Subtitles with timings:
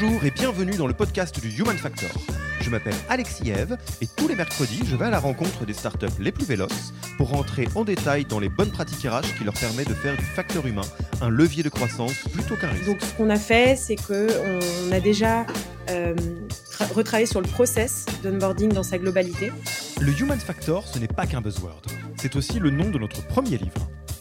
[0.00, 2.08] Bonjour et bienvenue dans le podcast du Human Factor.
[2.62, 6.06] Je m'appelle Alexis Eve et tous les mercredis, je vais à la rencontre des startups
[6.18, 9.90] les plus véloces pour rentrer en détail dans les bonnes pratiques RH qui leur permettent
[9.90, 10.86] de faire du facteur humain
[11.20, 12.86] un levier de croissance plutôt qu'un risque.
[12.86, 15.44] Donc ce qu'on a fait, c'est qu'on a déjà
[15.90, 16.14] euh,
[16.94, 19.52] retravaillé sur le process d'onboarding dans sa globalité.
[20.00, 21.82] Le Human Factor, ce n'est pas qu'un buzzword,
[22.16, 23.90] c'est aussi le nom de notre premier livre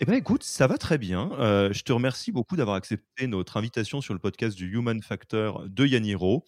[0.00, 1.32] Eh bien, écoute, ça va très bien.
[1.40, 5.64] Euh, je te remercie beaucoup d'avoir accepté notre invitation sur le podcast du Human Factor
[5.68, 6.44] de Yaniro.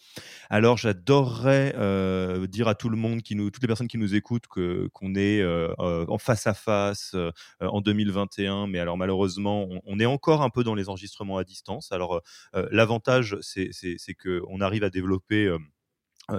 [0.51, 5.15] Alors, j'adorerais euh, dire à tout le monde, toutes les personnes qui nous écoutent, qu'on
[5.17, 7.17] est euh, en face à face
[7.61, 11.91] en 2021, mais alors malheureusement, on, est encore un peu dans les enregistrements à distance.
[11.91, 12.23] Alors,
[12.71, 13.71] l'avantage, c'est,
[14.15, 15.53] qu'on arrive à développer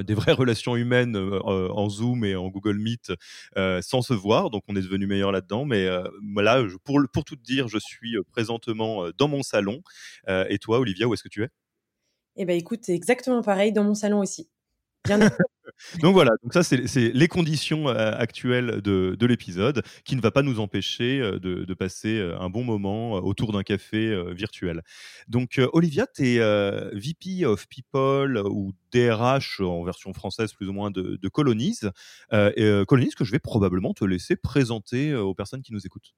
[0.03, 3.13] des vraies relations humaines euh, euh, en Zoom et en Google Meet
[3.81, 4.49] sans se voir.
[4.49, 5.65] Donc, on est devenu meilleur là-dedans.
[5.65, 5.87] Mais
[6.33, 9.81] voilà, pour, pour tout te dire, je suis présentement dans mon salon.
[10.27, 11.49] et toi, Olivia, où est-ce que tu es?
[12.37, 14.49] Eh bien, écoute, c'est exactement pareil dans mon salon aussi.
[15.99, 20.41] donc voilà, donc ça c'est les conditions euh, actuelles de, l'épisode qui ne va pas
[20.41, 24.81] nous empêcher euh, de, passer euh, un bon moment autour d'un café virtuel.
[25.27, 26.39] Donc Olivia, tu es
[26.93, 31.79] VP of People ou DRH en version française plus ou moins de, de Colonies.
[32.29, 36.13] Colonies que je vais probablement te laisser présenter aux personnes qui nous écoutent.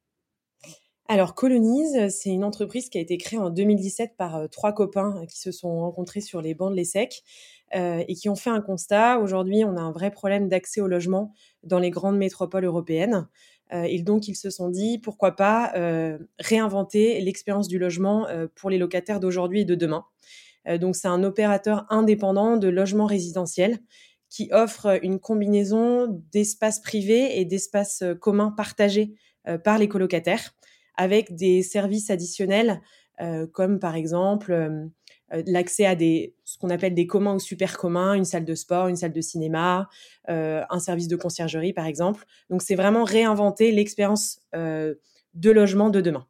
[1.10, 5.40] Alors Colonies, c'est une entreprise qui a été créée en 2017 par trois copains qui
[5.40, 7.24] se sont rencontrés sur les bancs de l'ESSEC
[7.76, 9.20] euh, et qui ont fait un constat.
[9.20, 13.28] Aujourd'hui, on a un vrai problème d'accès au logement dans les grandes métropoles européennes.
[13.74, 18.70] Euh, et donc, ils se sont dit, pourquoi pas euh, réinventer l'expérience du logement pour
[18.70, 20.06] les locataires d'aujourd'hui et de demain.
[20.80, 23.80] donc, c'est un opérateur indépendant de logement résidentiel
[24.30, 29.14] qui offre une combinaison d'espaces privés et d'espaces communs partagés
[29.64, 30.56] par les colocataires,
[30.96, 32.82] avec des services additionnels
[33.52, 34.90] comme par exemple
[35.46, 38.88] l'accès à des ce qu'on appelle des communs ou super communs, une salle de sport,
[38.88, 39.90] une salle de cinéma,
[40.30, 42.26] euh, un service de conciergerie par exemple.
[42.50, 44.96] Donc c'est vraiment réinventer l'expérience euh,
[45.34, 46.28] de logement de demain.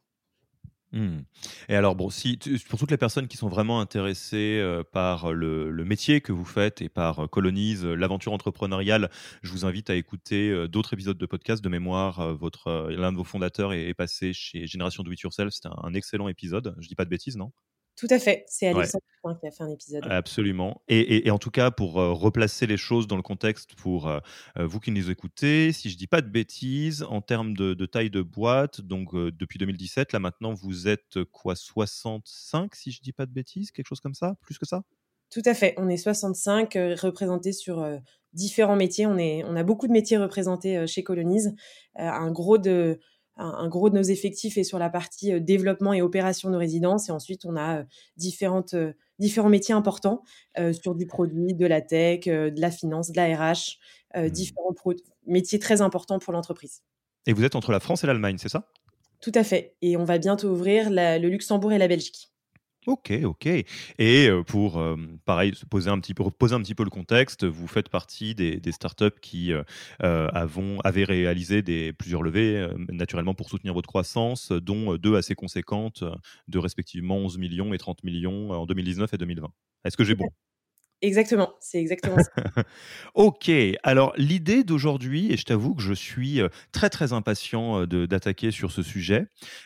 [0.93, 1.21] Mmh.
[1.69, 2.37] Et alors, bon, si,
[2.69, 6.89] pour toutes les personnes qui sont vraiment intéressées par le, métier que vous faites et
[6.89, 9.09] par Colonise, l'aventure entrepreneuriale,
[9.41, 11.63] je vous invite à écouter d'autres épisodes de podcast.
[11.63, 15.51] De mémoire, votre l'un de vos fondateurs est, passé chez Génération Do It Yourself.
[15.51, 16.75] C'était un, un excellent épisode.
[16.79, 17.51] Je dis pas de bêtises, non?
[17.95, 19.03] Tout à fait, c'est Alexandre
[19.39, 20.03] qui a fait un épisode.
[20.09, 20.81] Absolument.
[20.87, 24.19] Et, en tout cas, pour euh, replacer les choses dans le contexte, pour euh,
[24.57, 28.09] euh, vous qui nous écoutez, si je dis pas de bêtises, en termes de, taille
[28.09, 33.25] de boîte, donc depuis 2017, là maintenant, vous êtes quoi, 65, si je dis pas
[33.25, 34.83] de bêtises, quelque chose comme ça, plus que ça?
[35.29, 37.87] Tout à fait, on est 65, représentés sur
[38.33, 39.05] différents métiers.
[39.05, 41.55] On, est, on a beaucoup de métiers représentés chez Colonise.
[41.95, 42.99] un gros de
[43.37, 47.09] un, gros de nos effectifs est sur la partie euh, développement et opération de résidence.
[47.09, 47.83] Et ensuite, on a euh,
[48.17, 50.23] différentes, euh, différents métiers importants
[50.73, 53.77] sur du produit, de la tech, de la finance, de la RH,
[54.15, 54.29] mmh.
[54.29, 54.73] différents
[55.25, 56.81] métiers très importants pour l'entreprise.
[57.25, 58.69] Et vous êtes entre la France et l'Allemagne, c'est ça?
[59.21, 59.75] Tout à fait.
[59.81, 62.32] Et on va bientôt ouvrir le Luxembourg et la Belgique.
[62.85, 63.47] Ok, ok.
[63.97, 64.83] Et pour,
[65.25, 66.23] pareil, poser un, petit peu,
[66.83, 69.53] le contexte, vous faites partie des, startups qui
[69.99, 76.03] avons, avaient réalisé des, plusieurs levées, naturellement pour soutenir votre croissance, dont deux assez conséquentes,
[76.47, 79.49] de respectivement 11 millions et 30 millions en 2019 et 2020.
[79.85, 80.27] Est-ce que j'ai bon?
[81.03, 82.31] Exactement, c'est exactement ça.
[83.13, 83.51] ok,
[83.83, 88.51] alors l'idée d'aujourd'hui, et je t'avoue que je suis euh, très très impatient euh, d'attaquer
[88.51, 89.25] sur ce sujet,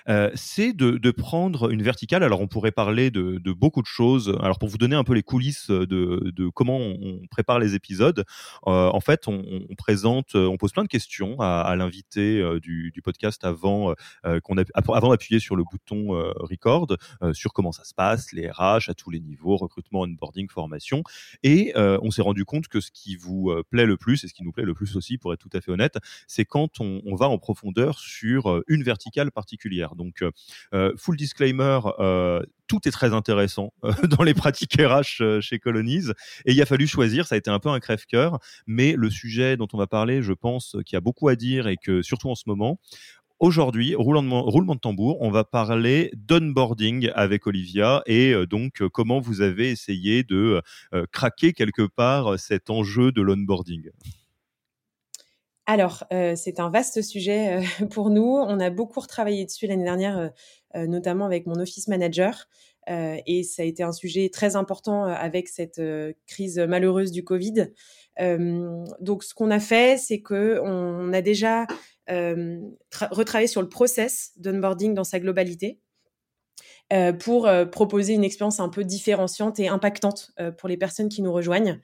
[0.10, 2.24] euh, c'est de, de, prendre une verticale.
[2.24, 4.36] Alors on pourrait parler de, de, beaucoup de choses.
[4.42, 8.25] Alors pour vous donner un peu les coulisses de, de comment on, prépare les épisodes,
[8.63, 13.94] en fait on, présente, on pose plein de questions à, l'invité du, du, podcast avant
[14.44, 16.88] qu'on avant d'appuyer sur le bouton record
[17.33, 21.04] sur comment ça se passe, les RH à tous les niveaux, recrutement, onboarding, formation.
[21.44, 24.27] Et euh, on s'est rendu compte que ce qui vous euh, plaît le plus, et
[24.27, 25.97] ce qui nous plaît le plus aussi, pour être tout à fait honnête,
[26.27, 29.95] c'est quand on, va en profondeur sur euh, une verticale particulière.
[29.95, 30.24] Donc,
[30.97, 31.79] full disclaimer,
[32.68, 36.12] tout est très intéressant dans les pratiques RH chez Colonies.
[36.45, 39.57] Et il a fallu choisir, ça a été un peu un crève-cœur, mais le sujet
[39.57, 42.30] dont on va parler, je pense qu'il y a beaucoup à dire et que surtout
[42.30, 42.80] en ce moment,
[43.39, 49.19] Aujourd'hui, roulement, de tambour, on va parler d'onboarding avec Olivia et euh, donc euh, comment
[49.19, 50.63] vous avez essayé de
[50.95, 53.92] euh, craquer quelque part cet enjeu de l'onboarding?
[55.68, 57.60] Alors, c'est un vaste sujet
[57.92, 58.24] pour nous.
[58.24, 60.31] On a beaucoup retravaillé dessus l'année dernière,
[60.74, 62.48] notamment avec mon office manager.
[62.88, 65.81] et ça a été un sujet très important avec cette
[66.25, 67.68] crise malheureuse du Covid.
[69.01, 71.68] donc, ce qu'on a fait, c'est que on a déjà
[72.09, 75.80] retravailler sur le process d'onboarding dans sa globalité.
[76.94, 81.21] Euh, pour euh, proposer une expérience un peu différenciante et impactante pour les personnes qui
[81.21, 81.81] nous rejoignent.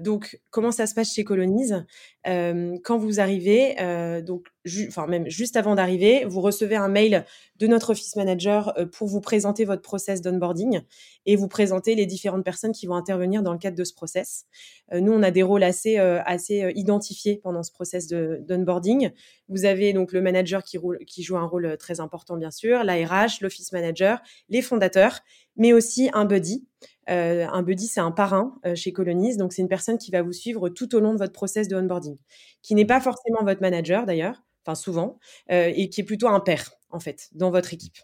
[0.00, 1.84] Donc, comment ça se passe chez Colonize
[2.24, 3.76] Quand vous arrivez,
[4.22, 4.46] donc
[4.88, 7.24] enfin même juste avant d'arriver, vous recevez un mail
[7.56, 10.80] de notre office manager euh, pour vous présenter votre process d'onboarding
[11.26, 14.46] et vous présenter les différentes personnes qui vont intervenir dans le cadre de ce process.
[14.92, 19.10] Euh, nous, on a des rôles assez euh, assez identifiés pendant ce process d'onboarding.
[19.48, 23.72] vous avez donc le manager qui, joue un rôle très important bien sûr, l'ARH, l'office
[23.72, 25.20] manager, les fondateurs,
[25.56, 26.66] mais aussi un buddy.
[27.08, 30.68] un buddy, c'est un parrain chez Colonies, donc c'est une personne qui va vous suivre
[30.68, 32.16] tout au long de votre process de onboarding,
[32.62, 35.18] qui n'est pas forcément votre manager d'ailleurs, enfin souvent,
[35.50, 37.98] euh, et qui est plutôt un père, en fait, dans votre équipe.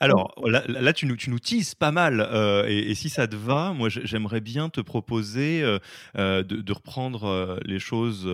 [0.00, 2.20] Alors là, tu, nous, tu nous teases pas mal.
[2.20, 7.78] Euh, et, si ça te va, moi j'aimerais bien te proposer euh, de, reprendre les
[7.78, 8.28] choses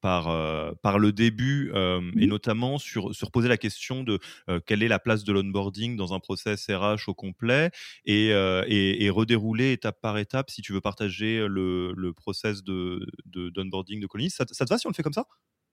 [0.00, 1.72] par, par le début
[2.16, 4.18] et notamment sur, sur poser la question de
[4.66, 7.70] quelle est la place de l'onboarding dans un process RH au complet
[8.04, 14.00] et, et, redérouler étape par étape si tu veux partager le, le process de, d'onboarding
[14.00, 15.26] de, de Ça, ça te va si on le fait comme ça?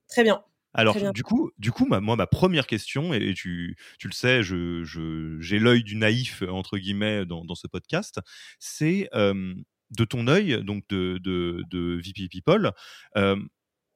[0.07, 0.44] Très bien.
[0.74, 4.83] Alors, du coup, du coup moi, ma première question, et tu, tu le sais, j'ai
[4.83, 8.19] je, l'œil du naïf, entre guillemets, dans, dans ce podcast,
[8.60, 12.71] c'est de ton œil, donc de, de, de VP People,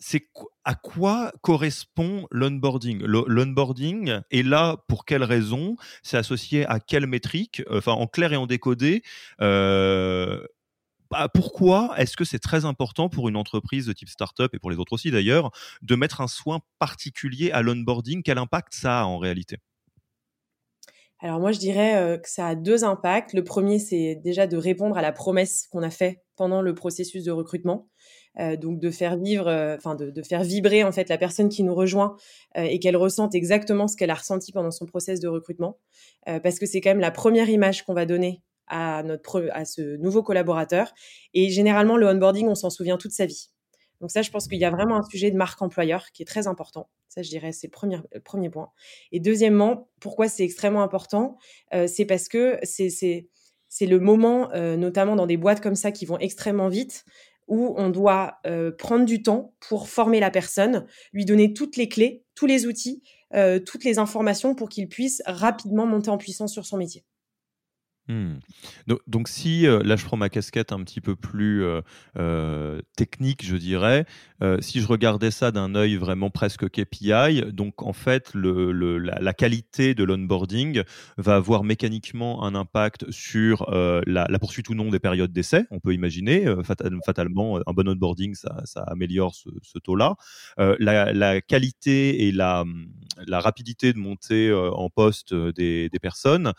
[0.06, 0.28] c'est
[0.66, 3.02] à quoi correspond l'onboarding?
[3.06, 7.64] L'onboarding est là pour quelle raison C'est associé à quelle métrique?
[7.70, 9.02] Enfin, en clair et en décodé,
[9.40, 10.46] euh,
[11.33, 14.77] pourquoi est-ce que c'est très important pour une entreprise de type startup et pour les
[14.77, 15.51] autres aussi d'ailleurs
[15.81, 18.24] de mettre un soin particulier à l'onboarding?
[18.24, 19.57] Quel impact ça a en réalité?
[21.24, 23.31] Alors moi, je dirais euh, que ça a deux impacts.
[23.31, 27.24] Le premier, c'est déjà de répondre à la promesse qu'on a fait pendant le processus
[27.24, 27.88] de recrutement.
[28.39, 31.63] Euh, donc de faire vivre, euh, enfin de, faire vibrer en fait la personne qui
[31.63, 32.15] nous rejoint
[32.56, 35.77] et qu'elle ressente exactement ce qu'elle a ressenti pendant son process de recrutement,
[36.25, 39.98] parce que c'est quand même la première image qu'on va donner à, notre, à ce
[39.98, 40.94] nouveau collaborateur.
[41.33, 43.50] Et généralement, le onboarding, on s'en souvient toute sa vie.
[44.04, 46.25] Donc ça, je pense qu'il y a vraiment un sujet de marque employeur qui est
[46.25, 46.89] très important.
[47.07, 48.69] Ça, je dirais, c'est le premier, premier point.
[49.13, 51.38] Et deuxièmement, pourquoi c'est extrêmement important
[51.74, 55.93] euh, C'est parce que c'est, c'est, le moment, euh, notamment dans des boîtes comme ça
[55.93, 57.05] qui vont extrêmement vite,
[57.48, 61.88] où on doit euh, prendre du temps pour former la personne, lui donner toutes les
[61.88, 63.01] clés, tous les outils,
[63.65, 67.03] toutes les informations pour qu'il puisse rapidement monter en puissance sur son métier.
[68.10, 68.39] Mmh.
[69.07, 71.81] Donc, si euh, là je prends ma casquette un petit peu plus euh,
[72.17, 74.05] euh, technique, je dirais,
[74.60, 80.03] si je regardais ça d'un œil vraiment presque KPI, donc en fait la, qualité de
[80.03, 80.83] l'onboarding
[81.15, 85.63] va avoir mécaniquement un impact sur la, poursuite ou non des périodes d'essai.
[85.72, 86.53] On peut imaginer
[87.05, 90.17] fatalement un bon onboarding, ça, améliore ce, taux-là.
[90.57, 92.65] La, qualité et la,
[93.29, 96.51] rapidité de montée en poste des, des personnes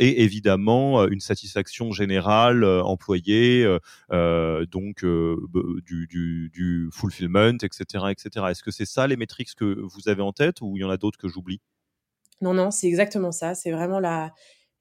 [0.00, 3.66] et évidemment euh, une satisfaction générale euh, employée,
[4.12, 8.04] euh, donc du, fulfillment, etc.
[8.10, 8.46] etc.
[8.50, 10.90] Est-ce que c'est ça les métriques que vous avez en tête ou il y en
[10.90, 11.60] a d'autres que j'oublie?
[12.40, 13.54] Non, non, c'est exactement ça.
[13.54, 14.32] C'est vraiment la,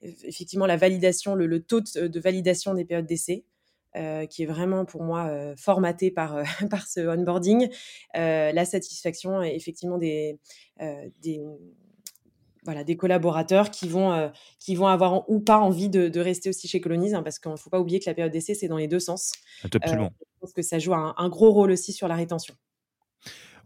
[0.01, 3.45] effectivement la validation, le, taux de, validation des périodes d'essai.
[4.29, 7.69] qui est vraiment pour moi formaté par, par ce onboarding,
[8.13, 10.39] la satisfaction effectivement des,
[12.67, 16.81] voilà, des collaborateurs qui vont, qui vont avoir ou pas envie de, rester aussi chez
[16.81, 18.87] Colonize, hein, parce qu'il ne faut pas oublier que la période d'essai, c'est dans les
[18.87, 19.31] deux sens.
[19.63, 20.11] Absolument.
[20.19, 22.53] je pense que ça joue un gros rôle aussi sur la rétention.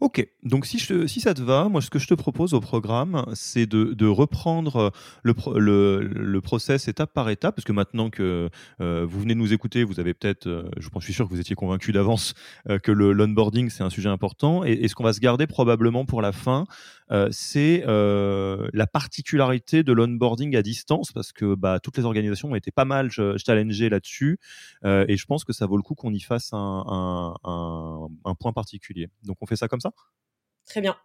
[0.02, 2.60] Ok, donc si, je, si ça te va, moi ce que je te propose au
[2.60, 4.90] programme, c'est de, reprendre
[5.22, 9.38] le, le, le, process étape par étape, parce que maintenant que euh, vous venez de
[9.38, 11.92] nous écouter, vous avez peut-être, euh, je pense, je suis sûr que vous étiez convaincu
[11.92, 12.34] d'avance
[12.68, 15.46] euh, que le l'onboarding c'est un sujet important, et, et, ce qu'on va se garder
[15.46, 16.64] probablement pour la fin,
[17.30, 22.70] c'est la particularité de l'onboarding à distance, parce que bah, toutes les organisations ont été
[22.70, 24.38] pas mal challengées là-dessus,
[24.84, 29.08] et je pense que ça vaut le coup qu'on y fasse un, un point particulier.
[29.24, 29.92] Donc on fait ça comme ça?
[30.64, 30.96] Très bien.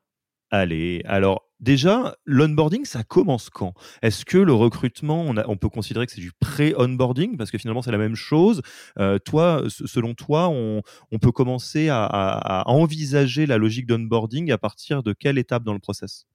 [0.49, 3.73] Allez, alors déjà, l'onboarding, ça commence quand?
[4.01, 7.35] Est-ce que le recrutement, on, peut considérer que c'est du pré-onboarding?
[7.35, 8.61] Parce que finalement c'est la même chose.
[8.97, 10.81] Euh, Toi, selon toi, on,
[11.19, 16.25] peut commencer à, envisager la logique d'onboarding à partir de quelle étape dans le process?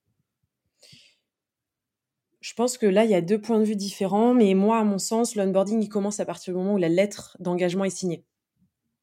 [2.42, 4.84] Je pense que là, il y a deux points de vue différents, mais moi, à
[4.84, 8.24] mon sens, l'onboarding, il commence à partir du moment où la lettre d'engagement est signée.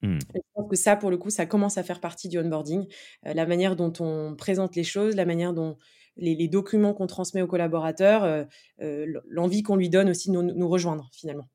[0.02, 0.20] Mmh.
[0.34, 2.88] Je pense que ça, pour le coup, ça commence à faire partie du onboarding.
[3.24, 5.78] La manière dont on présente les choses, la manière dont
[6.16, 8.46] les, documents qu'on transmet aux collaborateurs,
[8.80, 11.48] l'envie qu'on lui donne aussi de nous rejoindre finalement.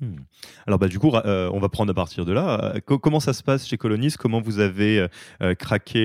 [0.00, 0.16] Hmm.
[0.66, 2.74] Alors bah du coup, euh, on va prendre à partir de là.
[2.76, 5.06] Euh, comment ça se passe chez Colonis Comment vous avez
[5.42, 6.00] euh, craqué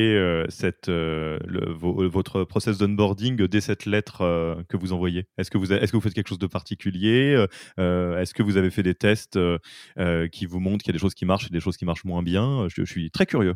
[0.49, 5.27] cette, votre process d'onboarding dès cette lettre que vous envoyez?
[5.37, 7.45] Est-ce que vous est-ce que vous faites quelque chose de particulier?
[7.77, 9.39] Est-ce que vous avez fait des tests
[10.31, 12.05] qui vous montrent qu'il y a des choses qui marchent et des choses qui marchent
[12.05, 12.67] moins bien?
[12.67, 13.55] Je suis très curieux.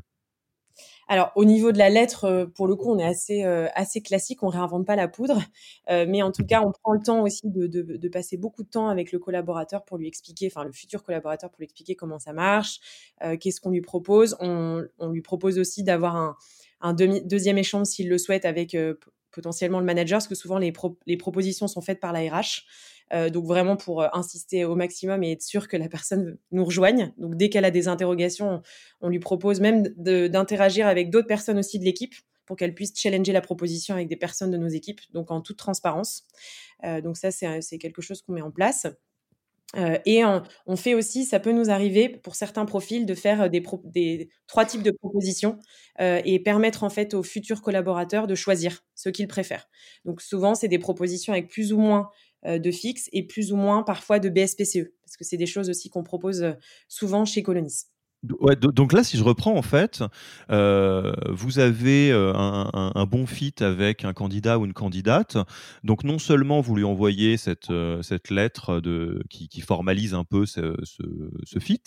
[1.11, 3.99] Alors au niveau de la lettre, euh, pour le coup, on est assez euh, assez
[3.99, 5.41] classique, on réinvente pas la poudre,
[5.89, 8.89] euh, mais en tout cas, on prend le temps aussi de, passer beaucoup de temps
[8.89, 12.31] avec le collaborateur pour lui expliquer, enfin le futur collaborateur pour lui expliquer comment ça
[12.31, 12.79] marche,
[13.39, 14.37] qu'est-ce qu'on lui propose.
[14.39, 16.35] On, lui propose aussi d'avoir un,
[16.81, 18.75] un deuxième échange s'il le souhaite avec
[19.31, 20.73] potentiellement le manager, parce que souvent les,
[21.05, 22.65] les propositions sont faites par la RH.
[23.11, 26.63] Euh, donc vraiment pour euh, insister au maximum et être sûr que la personne nous
[26.63, 27.11] rejoigne.
[27.17, 28.61] Donc dès qu'elle a des interrogations,
[29.01, 32.13] on, lui propose même d'interagir avec d'autres personnes aussi de l'équipe
[32.45, 35.57] pour qu'elle puisse challenger la proposition avec des personnes de nos équipes, donc en toute
[35.57, 36.25] transparence.
[36.83, 38.87] Euh, donc ça, c'est quelque chose qu'on met en place.
[40.05, 44.65] et on, fait aussi, ça peut nous arriver pour certains profils de faire des, trois
[44.65, 45.59] types de propositions
[45.99, 49.69] et permettre en fait aux futurs collaborateurs de choisir ce qu'ils préfèrent.
[50.05, 52.09] Donc souvent, c'est des propositions avec plus ou moins
[52.45, 55.89] de fixe et plus ou moins parfois de BSPCE, parce que c'est des choses aussi
[55.89, 56.53] qu'on propose euh,
[56.87, 57.85] souvent chez Colonis.
[58.41, 60.03] Ouais, donc là, si je reprends, en fait,
[60.51, 65.37] euh, vous avez un, bon fit avec un candidat ou une candidate.
[65.85, 70.75] Donc non seulement vous lui envoyez cette, cette lettre de, qui, formalise un peu ce,
[70.83, 71.81] ce, fit,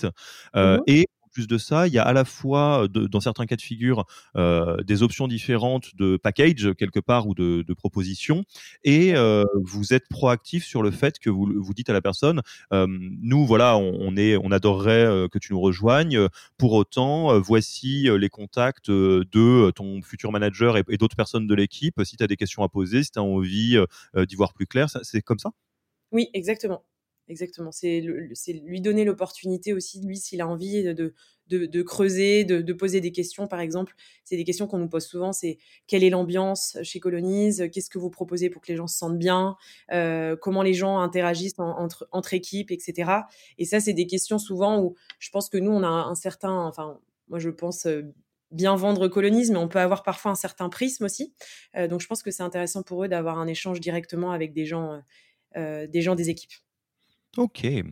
[0.55, 3.63] mmh et plus de ça, il y a à la fois, dans certains cas de
[3.63, 4.05] figure,
[4.37, 8.45] euh, des options différentes de package quelque part ou de, de propositions,
[8.85, 12.43] et euh, vous êtes proactif sur le fait que vous, vous dites à la personne,
[12.73, 16.29] euh, nous voilà, on, est, on adorerait que tu nous rejoignes.
[16.59, 22.01] Pour autant, voici les contacts de ton futur manager et, et d'autres personnes de l'équipe.
[22.05, 23.79] Si tu as des questions à poser, si tu as envie
[24.17, 25.51] d'y voir plus clair, c'est comme ça?
[26.13, 26.85] Oui, exactement.
[27.33, 27.73] Exactement.
[27.73, 33.49] C'est lui donner l'opportunité aussi, lui, s'il a envie de, creuser, de, poser des questions,
[33.49, 33.95] par exemple.
[34.23, 37.99] C'est des questions qu'on nous pose souvent, c'est quelle est l'ambiance chez Colonize Qu'est-ce que
[37.99, 39.57] vous proposez pour que les gens se sentent bien?
[39.93, 43.11] Euh, Comment les gens interagissent entre, équipes, etc.
[43.57, 46.67] Et ça, c'est des questions souvent où je pense que nous, on a un certain...
[46.67, 48.03] Enfin, moi, je pense euh,
[48.51, 51.33] bien vendre Colonize, mais on peut avoir parfois un certain prisme aussi.
[51.77, 54.67] Euh, donc, je pense que c'est intéressant pour eux d'avoir un échange directement avec des
[54.67, 55.01] gens,
[55.57, 56.53] des gens des équipes.
[57.39, 57.65] Ok.
[57.65, 57.85] Et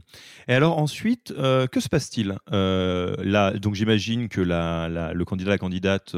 [0.49, 2.37] alors ensuite, euh, que se passe-t-il?
[2.52, 6.14] Euh, donc j'imagine que le candidat, la candidate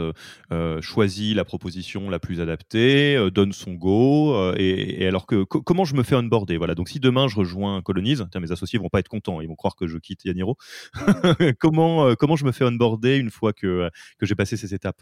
[0.50, 4.52] euh, choisit la proposition la plus adaptée, donne son go.
[4.56, 6.56] Et, alors que comment je me fais onboarder?
[6.56, 6.74] Voilà.
[6.74, 9.76] Donc si demain je rejoins Colonize, mes associés vont pas être contents, ils vont croire
[9.76, 10.56] que je quitte Yaniro.
[11.60, 13.88] comment comment je me fais onboarder une fois que
[14.20, 15.00] j'ai passé ces étapes?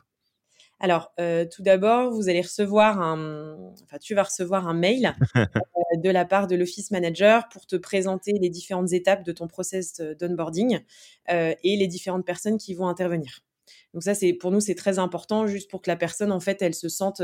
[0.80, 5.44] Alors, euh, tout d'abord, vous allez recevoir un, enfin, tu vas recevoir un mail euh,
[5.98, 10.00] de la part de l'office manager pour te présenter les différentes étapes de ton process
[10.18, 10.80] d'onboarding
[11.30, 13.40] euh, et les différentes personnes qui vont intervenir.
[13.92, 16.60] Donc ça, c'est pour nous, c'est très important, juste pour que la personne, en fait,
[16.62, 17.22] elle se sente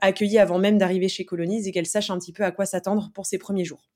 [0.00, 3.10] accueillie avant même d'arriver chez Colonize et qu'elle sache un petit peu à quoi s'attendre
[3.14, 3.88] pour ses premiers jours.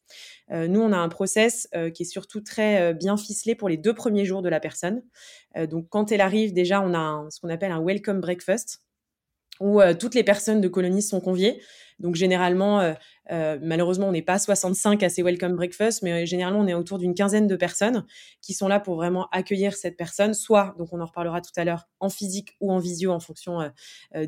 [0.51, 4.25] nous, on a un process qui est surtout très bien ficelé pour les deux premiers
[4.25, 5.03] jours de la personne.
[5.69, 8.83] donc quand elle arrive, déjà, on a ce qu'on appelle un welcome breakfast
[9.61, 11.61] où toutes les personnes de colonies sont conviées.
[12.01, 12.95] Donc généralement, euh,
[13.31, 16.75] euh, malheureusement, on n'est pas 65 à ces welcome breakfast, mais euh, généralement, on est
[16.75, 18.07] autour d'une quinzaine de personnes
[18.41, 21.65] qui sont là pour vraiment accueillir cette personne, soit, donc on en reparlera tout à
[21.65, 23.71] l'heure, en physique ou en visio en fonction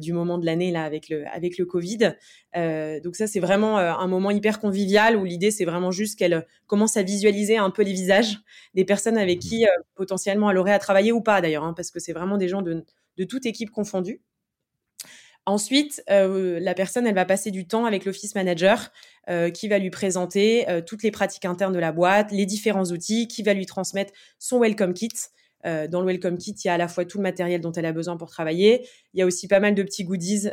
[0.00, 2.14] du moment de l'année là avec le avec le Covid.
[3.02, 6.96] donc ça, c'est vraiment un moment hyper convivial où l'idée, c'est vraiment juste qu'elle commence
[6.98, 8.38] à visualiser un peu les visages
[8.74, 11.90] des personnes avec mmh qui potentiellement elle aurait à travailler ou pas d'ailleurs, hein, parce
[11.90, 12.84] que c'est vraiment des gens de,
[13.16, 14.20] de toute équipe confondue.
[15.44, 18.92] Ensuite, euh, la personne, elle va passer du temps avec l'office manager
[19.28, 22.84] euh, qui va lui présenter euh, toutes les pratiques internes de la boîte, les différents
[22.84, 25.08] outils, qui va lui transmettre son welcome kit.
[25.64, 27.86] dans le welcome kit, il y a à la fois tout le matériel dont elle
[27.86, 28.86] a besoin pour travailler.
[29.14, 30.48] Il y a aussi pas mal de petits goodies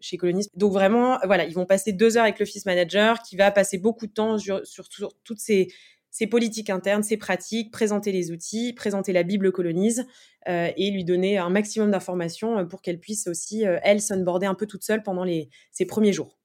[0.00, 0.48] chez Colonis.
[0.54, 4.06] Donc vraiment, voilà, ils vont passer deux heures avec l'office manager qui va passer beaucoup
[4.06, 4.88] de temps sur, sur
[5.24, 5.68] toutes ces
[6.14, 10.06] ses politiques internes, ses pratiques, présenter les outils, présenter la Bible colonise
[10.48, 14.46] euh, et lui donner un maximum d'informations euh, pour qu'elle puisse aussi, euh, elle, s'onboarder
[14.46, 16.38] un peu toute seule pendant les, ses premiers jours.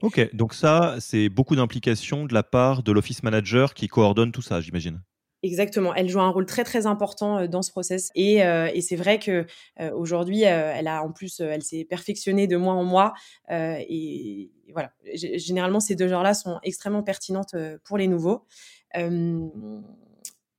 [0.00, 4.40] Ok, donc ça, c'est beaucoup d'implication de la part de l'office manager qui coordonne tout
[4.40, 5.02] ça, j'imagine.
[5.42, 9.18] Exactement, elle joue un rôle très très important dans ce process et, et c'est vrai
[9.18, 9.44] que
[9.92, 13.12] aujourd'hui, elle a en plus, elle s'est perfectionnée de mois en mois
[13.50, 14.90] et voilà.
[15.12, 18.46] généralement, ces deux genres-là sont extrêmement pertinentes pour les nouveaux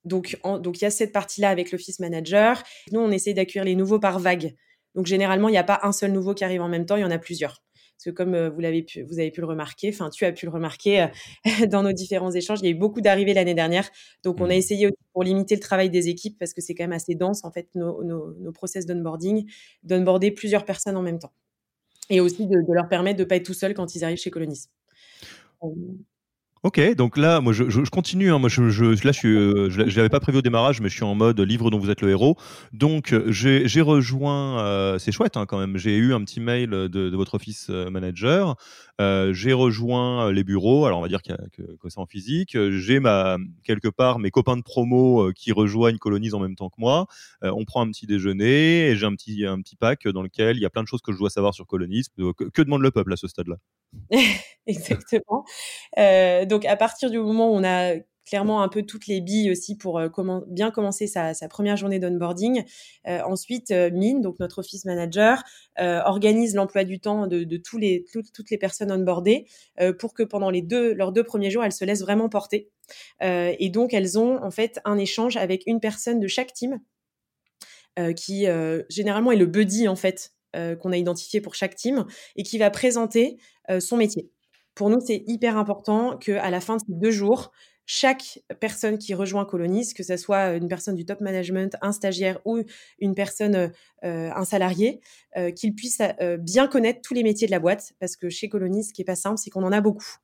[0.05, 2.61] donc, donc il y a cette partie-là avec l'office manager.
[2.91, 4.55] Nous, on essaie d'accueillir les nouveaux par vague.
[4.93, 7.01] Donc, généralement, il n'y a pas un seul nouveau qui arrive en même temps, il
[7.01, 7.63] y en a plusieurs.
[7.97, 10.45] Parce que comme vous l'avez pu, vous avez pu le remarquer, enfin, tu as pu
[10.45, 11.07] le remarquer
[11.69, 13.89] dans nos différents échanges, il y a eu beaucoup d'arrivées l'année dernière.
[14.23, 14.51] Donc, on a mmh.
[14.51, 17.51] essayé pour limiter le travail des équipes parce que c'est quand même assez dense, en
[17.51, 19.49] fait, nos, nos, process d'onboarding,
[19.83, 21.33] d'onboarder plusieurs personnes en même temps.
[22.09, 24.29] Et aussi de, leur permettre de ne pas être tout seul quand ils arrivent chez
[24.29, 24.67] Colonis.
[26.65, 28.31] Ok, donc là, moi, je, continue.
[28.31, 28.39] Hein.
[28.39, 31.03] moi, je, je, là, je euh, je, l'avais pas prévu au démarrage, mais je suis
[31.03, 32.37] en mode livre dont vous êtes le héros.
[32.73, 34.59] Donc, euh, j'ai rejoint.
[34.61, 35.77] Euh, c'est chouette hein, quand même.
[35.77, 38.55] J'ai eu un petit mail de, votre office manager.
[38.99, 40.85] J'ai rejoint les bureaux.
[40.85, 42.57] Alors, on va dire que, que c'est en physique.
[42.71, 46.79] J'ai ma quelque part mes copains de promo qui rejoignent Colonise en même temps que
[46.79, 47.07] moi.
[47.41, 50.61] on prend un petit déjeuner et j'ai un petit un petit pack dans lequel il
[50.61, 52.09] y a plein de choses que je dois savoir sur Colonise.
[52.53, 53.57] Que, demande le peuple à ce stade-là?
[54.67, 55.45] Exactement.
[55.97, 59.51] Euh, donc à partir du moment où on a clairement un peu toutes les billes
[59.51, 60.09] aussi pour euh,
[60.47, 62.63] bien commencer sa, première journée d'onboarding.
[63.07, 65.43] Euh, ensuite, Mine, donc notre office manager,
[65.77, 69.45] organise l'emploi du temps de, toutes les personnes onboardées
[69.99, 72.69] pour que pendant les deux, leurs deux premiers jours, elles se laissent vraiment porter.
[73.21, 76.79] et donc, elles ont en fait un échange avec une personne de chaque team
[78.15, 78.45] qui
[78.89, 82.69] généralement est le buddy en fait qu'on a identifié pour chaque team et qui va
[82.69, 83.37] présenter
[83.79, 84.29] son métier
[84.75, 87.51] pour nous, c'est hyper important qu'à la fin de ces deux jours,
[87.85, 92.39] chaque personne qui rejoint Colonis, que ce soit une personne du top management, un stagiaire
[92.45, 92.61] ou
[92.99, 93.71] une personne,
[94.03, 95.01] euh, un salarié,
[95.37, 98.49] euh, qu'il puisse euh, bien connaître tous les métiers de la boîte, parce que chez
[98.49, 100.17] Colonis, ce qui est pas simple, c'est qu'on en a beaucoup.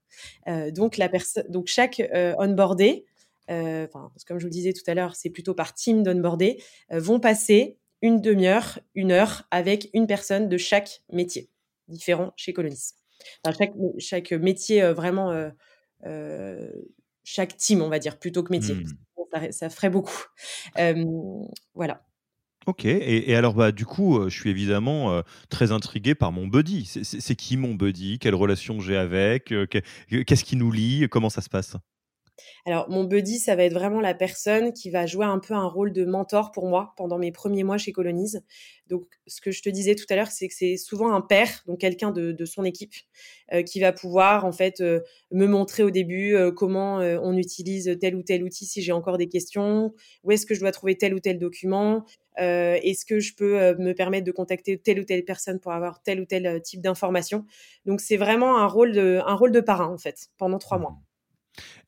[0.72, 1.10] donc, la
[1.50, 2.02] donc chaque
[2.38, 3.06] onboardé,
[3.48, 7.20] enfin, comme je vous le disais tout à l'heure, c'est plutôt par team d'onboardé, vont
[7.20, 11.50] passer une demi-heure, une heure avec une personne de chaque métier
[11.88, 12.94] différent chez Colonis
[14.00, 15.52] chaque métier vraiment,
[17.34, 18.76] chaque team, on va dire, plutôt que métier.
[18.76, 19.52] Mmh.
[19.52, 20.26] Ça, ferait beaucoup.
[21.74, 22.06] voilà.
[22.68, 26.86] Ok, et, alors bah, du coup, je suis évidemment très intrigué par mon buddy.
[26.86, 28.20] C'est qui mon buddy?
[28.20, 31.08] Quelle relation j'ai avec Qu'est-ce qui nous lie?
[31.10, 31.78] Comment ça se passe?
[32.66, 35.68] Alors, mon buddy, ça va être vraiment la personne qui va jouer un peu un
[35.68, 38.44] rôle de mentor pour moi pendant mes premiers mois chez Colonise.
[38.88, 41.64] Donc, ce que je te disais tout à l'heure, c'est que c'est souvent un père,
[41.66, 42.94] donc quelqu'un de, son équipe,
[43.54, 45.00] euh, qui va pouvoir en fait euh,
[45.32, 49.18] me montrer au début euh, comment on utilise tel ou tel outil si j'ai encore
[49.18, 52.06] des questions, où est-ce que je dois trouver tel ou tel document,
[52.38, 56.20] est-ce que je peux me permettre de contacter telle ou telle personne pour avoir tel
[56.20, 57.46] ou tel type d'information.
[57.86, 60.98] Donc, c'est vraiment un rôle de, un rôle de parrain en fait pendant trois mois.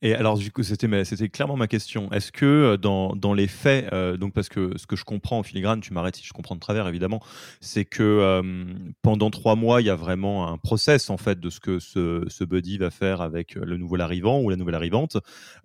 [0.04, 0.86] Et alors, du coup, c'était,
[1.30, 2.12] clairement ma question.
[2.12, 5.38] Est-ce que euh, dans, dans les faits, euh, donc parce que ce que je comprends
[5.38, 7.22] en filigrane, tu m'arrêtes si je comprends de travers, évidemment,
[7.62, 8.66] c'est que euh,
[9.00, 12.44] pendant trois mois, il y a vraiment un process en fait de ce que ce,
[12.44, 15.16] buddy va faire avec le nouvel arrivant ou la nouvelle arrivante.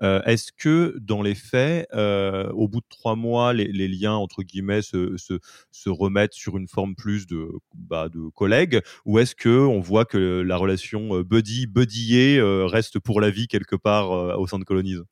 [0.01, 5.17] est-ce que dans les faits, au bout de trois mois, les, liens entre guillemets se,
[5.17, 10.05] se, remettent sur une forme plus de, bah, de collègues, ou est-ce que on voit
[10.05, 15.03] que la relation buddy buddyé reste pour la vie quelque part au sein de Colonise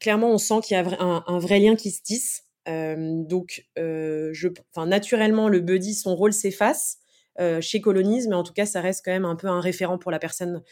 [0.00, 2.44] Clairement, on sent qu'il y a un, vrai lien qui se tisse.
[2.68, 4.32] Euh, donc, euh,
[4.76, 6.98] naturellement, le buddy, son rôle s'efface
[7.60, 10.10] chez Colonise, mais en tout cas, ça reste quand même un peu un référent pour
[10.10, 10.62] la personne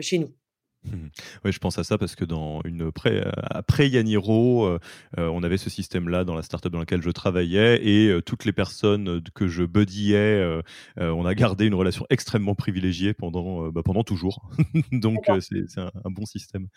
[0.00, 0.34] chez nous.
[0.84, 1.08] Mmh.
[1.44, 4.78] Oui, je pense à ça parce que dans une pré, après Yaniro, euh,
[5.18, 8.46] euh, on avait ce système-là dans la startup dans laquelle je travaillais et euh, toutes
[8.46, 10.42] les personnes que je buddiais,
[10.96, 14.50] on a gardé une relation extrêmement privilégiée pendant, bah, pendant toujours.
[14.92, 16.68] Donc c'est un, un, bon système.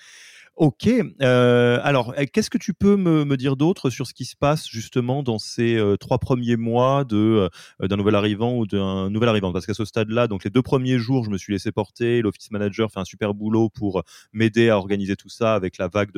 [0.56, 0.88] Ok.
[1.22, 4.68] Euh, alors, eh, qu'est-ce que tu peux me, dire d'autre sur ce qui se passe
[4.70, 9.52] justement dans ces euh, trois premiers mois euh, d'un nouvel arrivant ou d'un nouvel arrivant?
[9.52, 12.22] Parce qu'à ce stade-là, donc les deux premiers jours, je me suis laissé porter.
[12.22, 16.12] L'office manager fait un super boulot pour m'aider à organiser tout ça avec la vague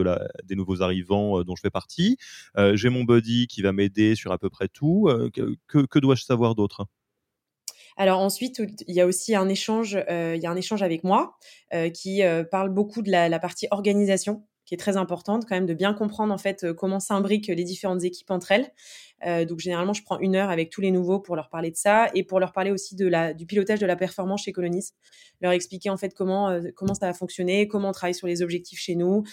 [0.44, 2.18] des nouveaux arrivants dont je fais partie.
[2.74, 5.10] J'ai mon buddy qui va m'aider sur à peu près tout.
[5.68, 6.88] que dois-je savoir d'autre?
[7.98, 11.04] Alors ensuite, il y a aussi un échange, euh, il y a un échange avec
[11.04, 11.38] moi
[11.74, 15.54] euh, qui euh, parle beaucoup de la, la, partie organisation qui est très importante quand
[15.54, 19.46] même de bien comprendre en fait comment s'imbriquent les différentes équipes entre elles.
[19.46, 22.10] donc généralement, je prends une heure avec tous les nouveaux pour leur parler de ça
[22.16, 24.94] et pour leur parler aussi de la, du pilotage de la performance chez Colonis,
[25.40, 28.80] leur expliquer en fait comment comment ça va fonctionner, comment on travaille sur les objectifs
[28.80, 29.24] chez nous,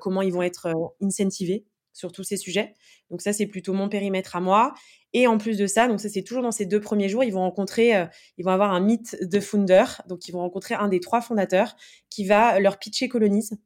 [0.00, 2.74] comment ils vont être incentivés sur tous ces sujets.
[3.10, 4.74] Donc ça, c'est plutôt mon périmètre à moi.
[5.12, 7.32] Et en plus de ça, donc ça c'est toujours dans ces deux premiers jours, ils
[7.32, 8.06] vont rencontrer, euh,
[8.38, 11.76] ils vont avoir un meet de founder, donc ils vont rencontrer un des trois fondateurs
[12.10, 13.58] qui va leur pitcher Colonize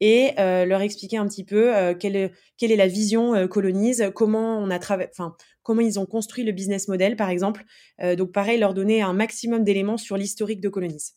[0.00, 4.10] et euh, leur expliquer un petit peu euh, quelle, est, quelle est la vision Colonize,
[4.14, 7.64] comment on a travaillé, enfin comment ils ont construit le business model par exemple.
[8.16, 11.14] donc pareil, leur donner un maximum d'éléments sur l'historique de Colonize.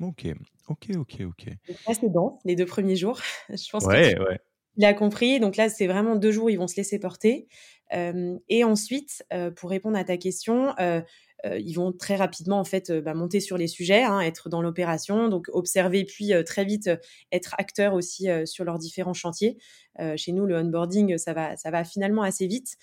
[0.00, 0.26] Ok,
[0.68, 1.46] ok, ok, ok.
[1.86, 3.20] là c'est dense les deux premiers jours.
[3.48, 4.38] Je pense ouais, ouais.
[4.76, 5.40] Il a compris.
[5.40, 7.48] Donc là, c'est vraiment deux jours, ils vont se laisser porter.
[7.92, 9.24] Et ensuite,
[9.56, 10.74] pour répondre à ta question,
[11.44, 15.28] ils vont très rapidement en fait bah, monter sur les sujets, hein, être dans l'opération,
[15.28, 16.88] donc observer puis très vite
[17.32, 19.58] être acteur aussi sur leurs différents chantiers.
[20.16, 22.76] chez nous, le onboarding, ça va, ça va finalement assez vite.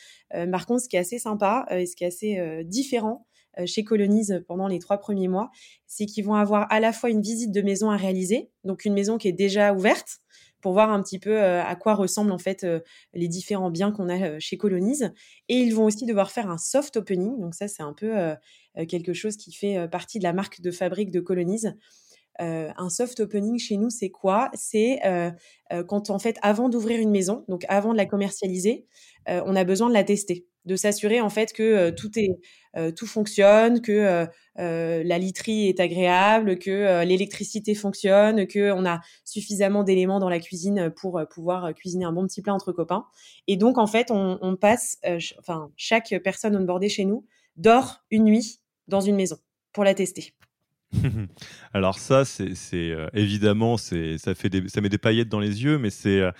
[0.51, 3.25] par contre, ce qui est assez sympa et ce qui est assez différent
[3.65, 5.49] chez Colonize pendant les trois premiers mois,
[5.87, 8.93] c'est qu'ils vont avoir à la fois une visite de maison à réaliser, donc une
[8.93, 10.19] maison qui est déjà ouverte,
[10.61, 12.79] pour voir un petit peu euh, à quoi ressemblent en fait euh,
[13.13, 15.11] les différents biens qu'on a euh, chez Colonize.
[15.49, 17.39] Et ils vont aussi devoir faire un soft opening.
[17.39, 18.13] Donc ça, c'est un peu
[18.87, 21.75] quelque chose qui fait partie de la marque de fabrique de Colonize.
[22.39, 24.49] un soft opening chez nous, c'est quoi?
[24.53, 24.99] C'est
[25.87, 28.85] quand en fait, avant d'ouvrir une maison, donc avant de la commercialiser,
[29.27, 32.37] on a besoin de la tester de s'assurer en fait que euh, tout est
[32.75, 34.27] euh, tout fonctionne, que
[34.59, 40.39] euh, la literie est agréable, que l'électricité fonctionne, que on a suffisamment d'éléments dans la
[40.39, 43.05] cuisine pour pouvoir cuisiner un bon petit plat entre copains.
[43.47, 44.99] Et donc en fait, on, passe,
[45.39, 47.25] enfin chaque personne onboardée chez nous
[47.55, 49.37] dort une nuit dans une maison
[49.73, 50.33] pour la tester.
[51.73, 56.31] Alors ça, c'est évidemment, ça ça met des paillettes dans les yeux, mais c'est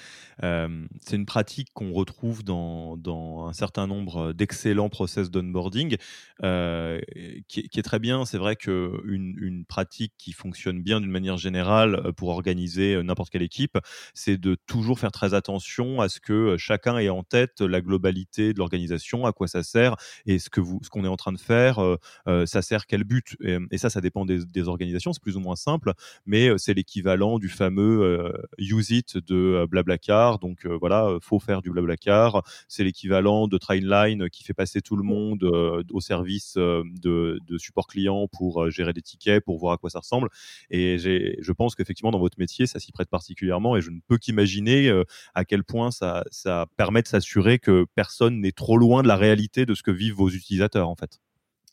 [0.44, 5.98] euh, c'est une pratique qu'on retrouve dans, dans, un certain nombre d'excellents process d'onboarding,
[6.44, 7.00] euh,
[7.48, 8.26] qui, est très bien.
[8.26, 13.04] C'est vrai qu'une une pratique qui fonctionne bien d'une manière générale euh, pour organiser euh,
[13.04, 13.78] n'importe quelle équipe,
[14.14, 18.54] c'est de toujours faire très attention à ce que chacun ait en tête la globalité
[18.54, 21.40] de l'organisation, à quoi ça sert et ce vous, ce qu'on est en train de
[21.40, 21.80] faire,
[22.28, 23.36] euh, ça sert quel but.
[23.72, 25.14] Et, ça, ça dépend des, des organisations.
[25.14, 25.94] C'est plus ou moins simple,
[26.26, 31.62] mais c'est l'équivalent du fameux use it de Blablacar donc euh, voilà, euh, faut faire
[31.62, 32.44] du blablacar.
[32.68, 37.88] C'est l'équivalent de Trainline qui fait passer tout le monde euh, au service de, support
[37.88, 40.30] client pour gérer des tickets, pour voir à quoi ça ressemble.
[40.70, 43.76] Et je pense qu'effectivement dans votre métier, ça s'y prête particulièrement.
[43.76, 44.92] Et je ne peux qu'imaginer
[45.34, 49.66] à quel point ça permet de s'assurer que personne n'est trop loin de la réalité
[49.66, 51.20] de ce que vivent vos utilisateurs en fait.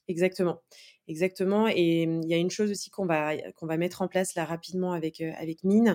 [0.09, 0.61] Exactement.
[1.09, 1.69] Exactement.
[1.69, 4.45] Et il y a une chose aussi qu'on va, qu'on va mettre en place là
[4.45, 5.95] rapidement avec, avec Mine,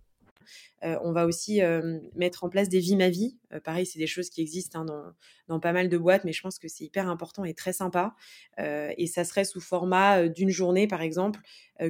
[0.83, 3.37] Euh, on va aussi euh, mettre en place des vies ma vie.
[3.53, 5.13] Euh, pareil, c'est des choses qui existent hein,
[5.47, 8.15] dans, pas mal de boîtes, mais je pense que c'est hyper important et très sympa.
[8.57, 11.41] et ça serait sous format d'une journée, par exemple,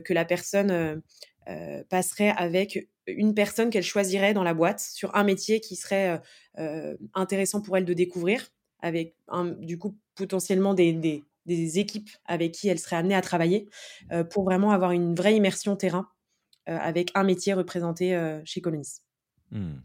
[0.03, 1.01] que la personne
[1.89, 6.19] passerait avec une personne qu'elle choisirait dans la boîte sur un métier qui serait
[7.13, 9.15] intéressant pour elle de découvrir, avec
[9.59, 13.69] du coup potentiellement des, des équipes avec qui elle serait amenée à travailler,
[14.31, 16.09] pour vraiment avoir une vraie immersion terrain
[16.79, 19.01] avec un métier représenté euh, chez Colonis.
[19.51, 19.75] Hmm.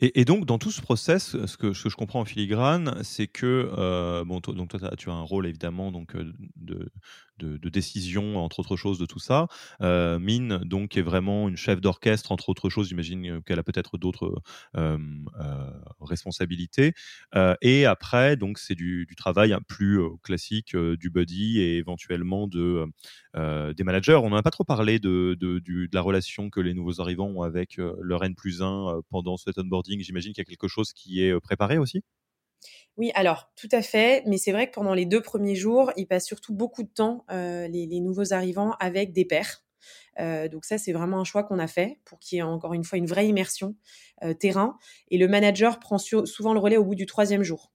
[0.00, 4.24] Et, donc, dans tout ce process, ce que, je comprends en filigrane, c'est que, euh,
[4.26, 6.34] bon, donc toi, tu as un rôle évidemment donc, euh,
[7.38, 9.48] de, décision, entre autres choses, de tout ça.
[9.80, 12.88] Euh, Mine, donc, est vraiment une chef d'orchestre, entre autres choses.
[12.88, 14.34] J'imagine qu'elle a peut-être d'autres
[14.76, 14.98] euh,
[15.40, 15.70] euh,
[16.00, 16.94] responsabilités.
[17.60, 22.86] et après, donc, c'est du, travail plus classique du buddy et éventuellement de,
[23.34, 24.14] des managers.
[24.22, 27.28] On n'en a pas trop parlé de, de, de, la relation que les nouveaux arrivants
[27.28, 30.00] ont avec leur N plus 1 pendant cet onboarding.
[30.02, 32.02] J'imagine qu'il y a quelque chose qui est préparé aussi?
[32.98, 36.06] Oui, alors tout à fait, mais c'est vrai que pendant les deux premiers jours, ils
[36.06, 39.62] passent surtout beaucoup de temps, euh, les, nouveaux arrivants, avec des pairs.
[40.18, 42.72] Euh, donc ça, c'est vraiment un choix qu'on a fait pour qu'il y ait encore
[42.72, 43.74] une fois une vraie immersion
[44.24, 44.78] euh, terrain.
[45.10, 47.70] Et le manager prend souvent le relais au bout du troisième jour.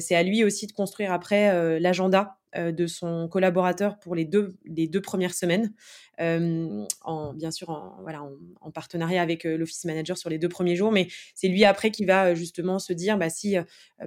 [0.00, 4.56] c'est à lui aussi de construire après l'agenda euh, de son collaborateur pour les deux,
[4.64, 5.72] les deux premières semaines,
[6.20, 8.22] euh, en, bien sûr en, voilà,
[8.60, 11.90] en, partenariat avec euh, l'office manager sur les deux premiers jours, mais c'est lui après
[11.90, 13.56] qui va justement se dire, bah, si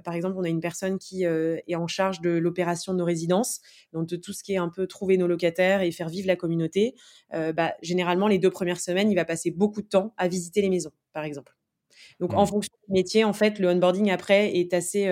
[0.04, 3.60] par exemple on a une personne qui est en charge de l'opération de nos résidences,
[3.92, 6.36] donc de tout ce qui est un peu trouver nos locataires et faire vivre la
[6.36, 6.94] communauté,
[7.30, 10.70] bah, généralement les deux premières semaines, il va passer beaucoup de temps à visiter les
[10.70, 11.54] maisons, par exemple.
[12.20, 12.46] Donc, en mmh.
[12.46, 15.10] fonction du métier, en fait, le onboarding après est assez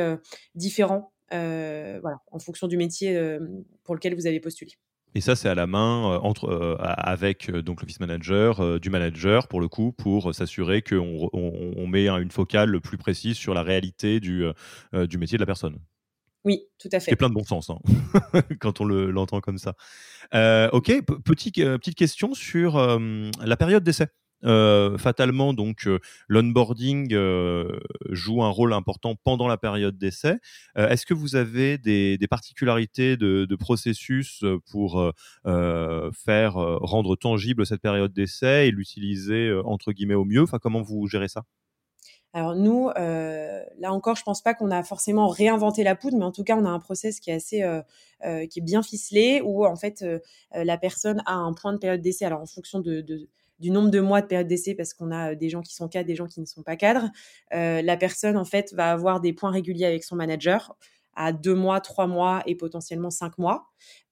[0.54, 3.38] différent euh, voilà, en fonction du métier euh,
[3.84, 4.72] pour lequel vous avez postulé.
[5.14, 9.60] Et ça, c'est à la main euh, entre, avec donc l'office manager, du manager pour
[9.60, 14.20] le coup, pour s'assurer qu'on on, met une focale le plus précise sur la réalité
[14.20, 14.44] du,
[14.92, 15.78] du métier de la personne.
[16.44, 17.10] Oui, tout à fait.
[17.10, 17.78] C'est plein de bon sens hein,
[18.60, 19.74] quand on l'entend comme ça.
[20.72, 24.06] ok, petit, petite question sur la période d'essai.
[24.44, 25.98] Euh, fatalement, donc, euh,
[26.28, 30.38] l'onboarding euh, joue un rôle important pendant la période d'essai.
[30.76, 35.12] Est-ce que vous avez des, particularités de, processus pour
[35.44, 40.42] faire rendre tangible cette période d'essai et l'utiliser entre guillemets au mieux?
[40.42, 41.42] Enfin, comment vous gérez ça?
[42.32, 46.32] Alors nous, là encore, je pense pas qu'on a forcément réinventé la poudre, mais en
[46.32, 47.62] tout cas, on a un process qui est assez,
[48.48, 50.04] qui est bien ficelé, où en fait,
[50.52, 52.24] la personne a un point de période d'essai.
[52.24, 53.28] Alors en fonction de,
[53.60, 56.06] du nombre de mois de période d'essai parce qu'on a des gens qui sont cadres,
[56.06, 57.10] des gens qui ne sont pas cadres.
[57.54, 60.74] Euh, la personne, en fait, va avoir des points réguliers avec son manager
[61.14, 63.66] à deux mois, trois mois et potentiellement cinq mois.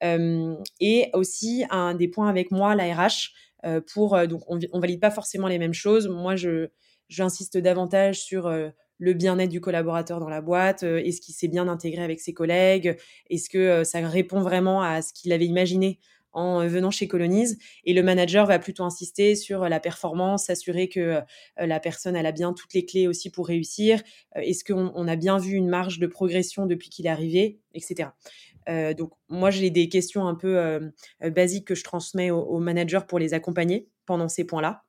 [0.05, 3.31] Euh, et aussi un des points avec moi, la RH,
[3.65, 6.09] euh, pour donc on, on, valide pas forcément les mêmes choses.
[6.09, 6.69] Moi, je
[7.09, 8.53] j'insiste davantage sur
[8.99, 12.99] le bien-être du collaborateur dans la boîte, est-ce qu'il s'est bien intégré avec ses collègues,
[13.31, 16.01] est-ce que ça répond vraiment à ce qu'il avait imaginé?
[16.33, 17.59] En euh, venant chez Colonize.
[17.85, 21.21] Et le manager va plutôt insister sur euh, la performance, s'assurer que euh,
[21.59, 24.03] la personne a bien toutes les clés aussi pour réussir.
[24.35, 28.11] Est-ce qu'on a bien vu une marge de progression depuis qu'il est arrivé, etc.
[28.99, 33.19] donc moi j'ai des questions un peu basiques que je transmets aux au managers pour
[33.19, 34.85] les accompagner pendant ces points-là.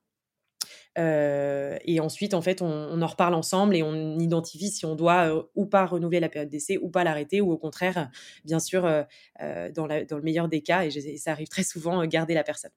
[0.99, 5.33] Euh, et ensuite, en fait, on, en reparle ensemble et on identifie si on doit
[5.33, 8.09] euh, ou pas renouveler la période d'essai ou pas l'arrêter ou au contraire,
[8.43, 12.43] bien sûr, euh, dans, le meilleur des cas, et, ça arrive très souvent, garder la
[12.43, 12.71] personne.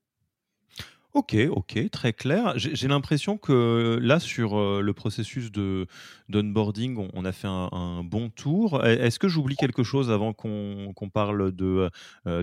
[1.15, 2.55] Ok, ok, très clair.
[2.57, 5.87] J'ai l'impression que là, sur le processus de
[6.31, 8.83] d'onboarding, on, a fait un, bon tour.
[8.87, 11.91] Est-ce que j'oublie quelque chose avant qu'on parle de,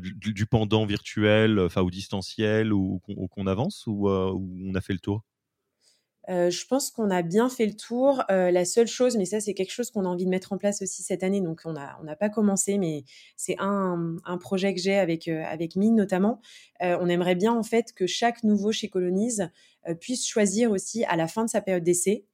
[0.03, 5.23] du, pendant virtuel, ou distanciel, ou, qu'on avance, ou, on a fait le tour?
[6.29, 8.23] Euh, je pense qu'on a bien fait le tour.
[8.29, 10.57] Euh, la seule chose, mais ça c'est quelque chose qu'on a envie de mettre en
[10.57, 13.03] place aussi cette année, donc on n'a pas commencé, mais
[13.35, 16.39] c'est un, projet que j'ai avec, euh, avec Mine notamment.
[16.81, 19.49] on aimerait bien en fait que chaque nouveau chez Colonize
[19.99, 22.25] puisse choisir aussi à la fin de sa période d'essai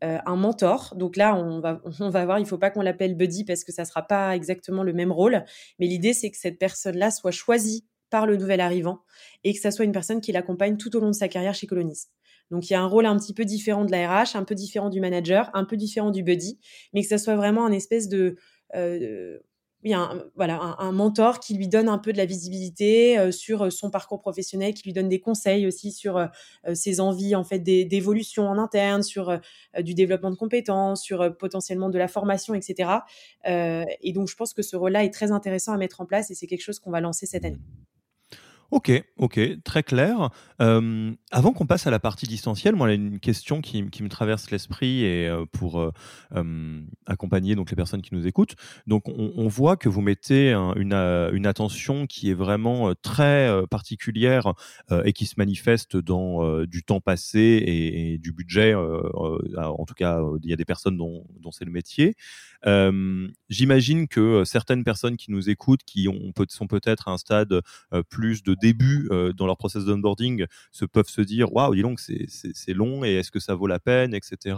[0.00, 0.94] un mentor.
[0.96, 3.64] Donc là, on va, on va voir, il ne faut pas qu'on l'appelle buddy parce
[3.64, 5.44] que ça ne sera pas exactement le même rôle.
[5.78, 9.00] Mais l'idée, c'est que cette personne-là soit choisie par le nouvel arrivant
[9.44, 11.66] et que ça soit une personne qui l'accompagne tout au long de sa carrière chez
[11.66, 12.08] Colonize.
[12.50, 14.54] Donc il y a un rôle un petit peu différent de la RH, un peu
[14.54, 16.58] différent du manager, un peu différent du buddy,
[16.92, 18.36] mais que ça soit vraiment un espèce de,
[18.74, 19.38] euh,
[20.34, 23.90] voilà, un, mentor qui lui donne un peu de la visibilité euh, sur euh, son
[23.90, 26.28] parcours professionnel, qui lui donne des conseils aussi sur
[26.74, 29.38] ses envies en fait d'évolution en interne, sur
[29.78, 32.90] du développement de compétences, sur potentiellement de la formation, etc.
[33.44, 36.34] et donc je pense que ce rôle-là est très intéressant à mettre en place et
[36.34, 37.60] c'est quelque chose qu'on va lancer cette année.
[38.70, 40.28] Ok, ok, très clair.
[40.60, 43.82] Euh, avant qu'on passe à la partie distancielle, moi, il y a une question qui,
[43.82, 48.56] me traverse l'esprit et euh, pour euh, accompagner donc les personnes qui nous écoutent.
[48.86, 54.52] Donc, on, voit que vous mettez une, une, attention qui est vraiment très particulière
[55.04, 58.74] et qui se manifeste dans du temps passé et, du budget.
[58.74, 62.14] en tout cas, il y a des personnes dont, c'est le métier.
[63.48, 67.62] J'imagine que certaines personnes qui nous écoutent, qui ont, sont peut-être à un stade
[68.10, 72.74] plus de début dans leur process d'onboarding se peuvent se dire waouh, dis donc, c'est
[72.74, 74.56] long et est-ce que ça vaut la peine, etc.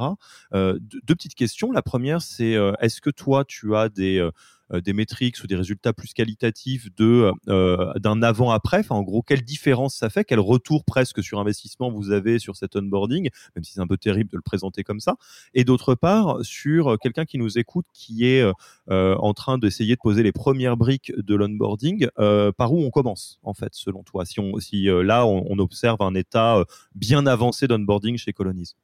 [0.53, 1.73] deux petites questions.
[1.73, 4.31] La première, c'est est-ce que toi, tu as des euh,
[4.73, 8.81] des métriques ou des résultats plus qualitatifs de euh, d'un avant-après.
[8.81, 12.57] Enfin, en gros, quelle différence ça fait, quel retour presque sur investissement vous avez sur
[12.57, 15.17] cet onboarding, même si c'est un peu terrible de le présenter comme ça.
[15.55, 18.43] Et d'autre part, sur quelqu'un qui nous écoute, qui est
[18.91, 22.09] euh, en train d'essayer de poser les premières briques de l'onboarding,
[22.57, 24.25] par où on commence en fait, selon toi?
[24.25, 28.75] Si, on, si là on, on, observe un état bien avancé d'onboarding chez Colonies.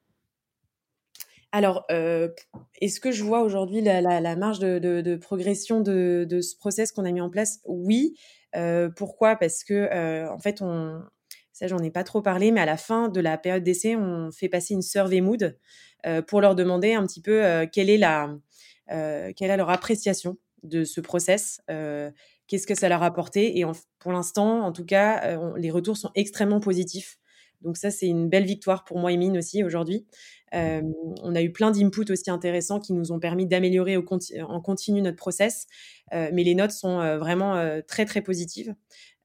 [1.56, 2.28] Alors, euh,
[2.82, 7.22] est-ce que je vois aujourd'hui la, marge de, progression de, ce process qu'on a mis
[7.22, 7.60] en place?
[7.64, 8.14] Oui.
[8.54, 9.36] Euh, pourquoi?
[9.36, 11.00] Parce que, euh, en fait, on,
[11.54, 14.30] ça, j'en ai pas trop parlé, mais à la fin de la période d'essai, on
[14.32, 15.58] fait passer une survey mood
[16.26, 18.36] pour leur demander un petit peu quelle est la,
[18.88, 21.62] quelle est leur appréciation de ce process.
[22.48, 23.58] Qu'est-ce que ça leur a apporté?
[23.58, 23.64] Et
[23.98, 27.18] pour l'instant, en tout cas, les retours sont extrêmement positifs.
[27.62, 30.06] Donc ça, c'est une belle victoire pour moi et Mine aussi aujourd'hui.
[30.54, 30.80] Euh,
[31.22, 35.16] on a eu plein d'inputs aussi intéressants qui nous ont permis d'améliorer en continu notre
[35.16, 35.66] process,
[36.14, 38.74] euh, mais les notes sont euh, vraiment très très positives.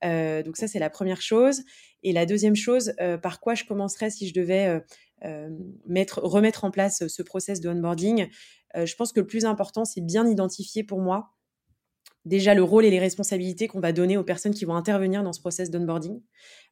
[0.03, 1.61] donc ça, c'est la première chose.
[2.03, 4.81] Et la deuxième chose, par quoi je commencerais si je devais
[5.85, 8.27] mettre, remettre en place ce process de onboarding?
[8.73, 11.29] Je pense que le plus important, c'est bien identifier pour moi
[12.25, 15.33] déjà le rôle et les responsabilités qu'on va donner aux personnes qui vont intervenir dans
[15.33, 16.21] ce process d'onboarding.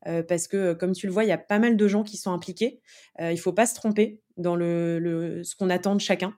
[0.07, 2.03] Euh, parce que, euh, comme tu le vois, il y a pas mal de gens
[2.03, 2.81] qui sont impliqués.
[3.19, 6.33] Euh, il ne faut pas se tromper dans le, ce qu'on attend de chacun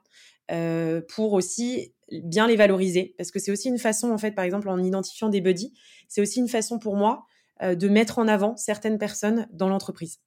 [1.15, 3.15] pour aussi bien les valoriser.
[3.17, 5.71] Parce que c'est aussi une façon, en fait, par exemple, en identifiant des buddies,
[6.09, 7.25] c'est aussi une façon pour moi
[7.61, 10.19] de mettre en avant certaines personnes dans l'entreprise.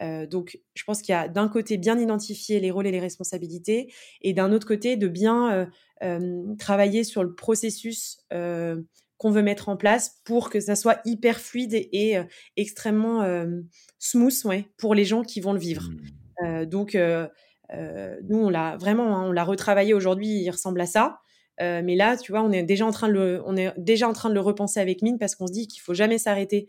[0.00, 3.00] Euh, donc, je pense qu'il y a d'un côté bien identifier les rôles et les
[3.00, 5.66] responsabilités, et d'un autre côté de bien euh,
[6.02, 11.38] euh, travailler sur le processus qu'on veut mettre en place pour que ça soit hyper
[11.38, 12.16] fluide et,
[12.56, 13.24] extrêmement
[14.00, 15.90] smooth ouais, pour les gens qui vont le vivre.
[16.40, 16.64] Mmh.
[16.64, 21.20] donc, nous, on l'a vraiment, hein, on l'a retravaillé aujourd'hui, il ressemble à ça.
[21.60, 25.34] Mais là, tu vois, on est déjà en train de le, repenser avec Mine parce
[25.34, 26.66] qu'on se dit qu'il faut jamais s'arrêter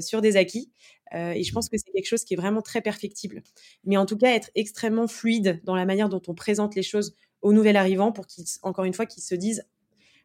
[0.00, 0.70] sur des acquis
[1.14, 3.42] euh, et je pense que c'est quelque chose qui est vraiment très perfectible.
[3.84, 7.14] Mais en tout cas, être extrêmement fluide dans la manière dont on présente les choses
[7.42, 9.64] aux nouvel arrivants pour qu'ils, encore une fois, qu'ils se disent,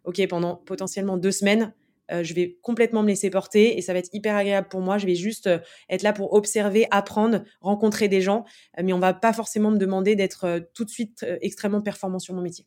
[0.06, 1.74] OK, pendant potentiellement deux semaines,
[2.12, 4.98] euh, je vais complètement me laisser porter et ça va être hyper agréable pour moi.
[4.98, 5.60] Je vais juste euh,
[5.90, 8.46] être là pour observer, apprendre, rencontrer des gens,
[8.82, 12.42] mais on va pas forcément me demander d'être tout de suite extrêmement performant sur mon
[12.42, 12.66] métier.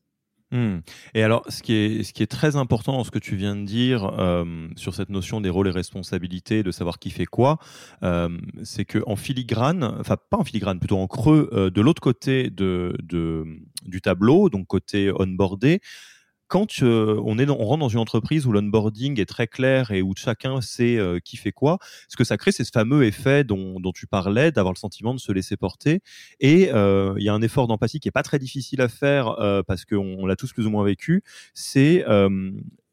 [0.53, 0.81] Hmm.
[1.15, 4.69] Et alors, ce qui, est, très important dans ce que tu viens de dire euh,
[4.77, 7.59] sur cette notion des rôles et responsabilités, de savoir qui fait quoi,
[8.03, 8.29] euh,
[8.63, 12.51] c'est que en filigrane, enfin pas en filigrane, plutôt en creux, euh, de l'autre côté
[12.51, 15.81] du tableau, donc côté onboardé,
[16.53, 20.03] quand euh, on, est on rentre dans une entreprise où l'onboarding est très clair et
[20.03, 23.43] où chacun sait euh, qui fait quoi, ce que ça crée, c'est ce fameux effet
[23.43, 26.03] dont, tu parlais, d'avoir le sentiment de se laisser porter.
[26.41, 29.35] Et euh, il y a un effort d'empathie qui est pas très difficile à faire
[29.67, 31.23] parce qu'on l'a tous plus ou moins vécu.
[31.55, 32.05] C'est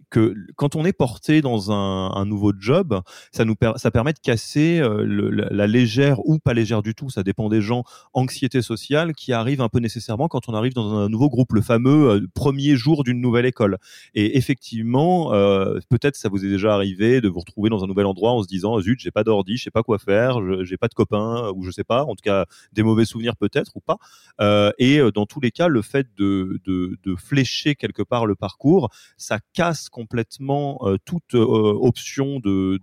[0.09, 5.03] que quand on est porté dans un, nouveau job, ça nous permet de casser euh,
[5.51, 9.61] la, légère ou pas légère du tout, ça dépend des gens, anxiété sociale qui arrive
[9.61, 13.03] un peu nécessairement quand on arrive dans un nouveau groupe, le fameux euh, premier jour
[13.03, 13.77] d'une nouvelle école.
[14.13, 18.05] Et effectivement, euh, peut-être ça vous est déjà arrivé de vous retrouver dans un nouvel
[18.05, 20.87] endroit en se disant zut, j'ai pas d'ordi, je sais pas quoi faire, j'ai pas
[20.87, 23.97] de copains ou je sais pas, en tout cas des mauvais souvenirs peut-être ou pas.
[24.77, 26.59] et dans tous les cas, le fait de
[27.17, 32.79] flécher quelque part le parcours, ça casse complètement euh, toute euh, option de,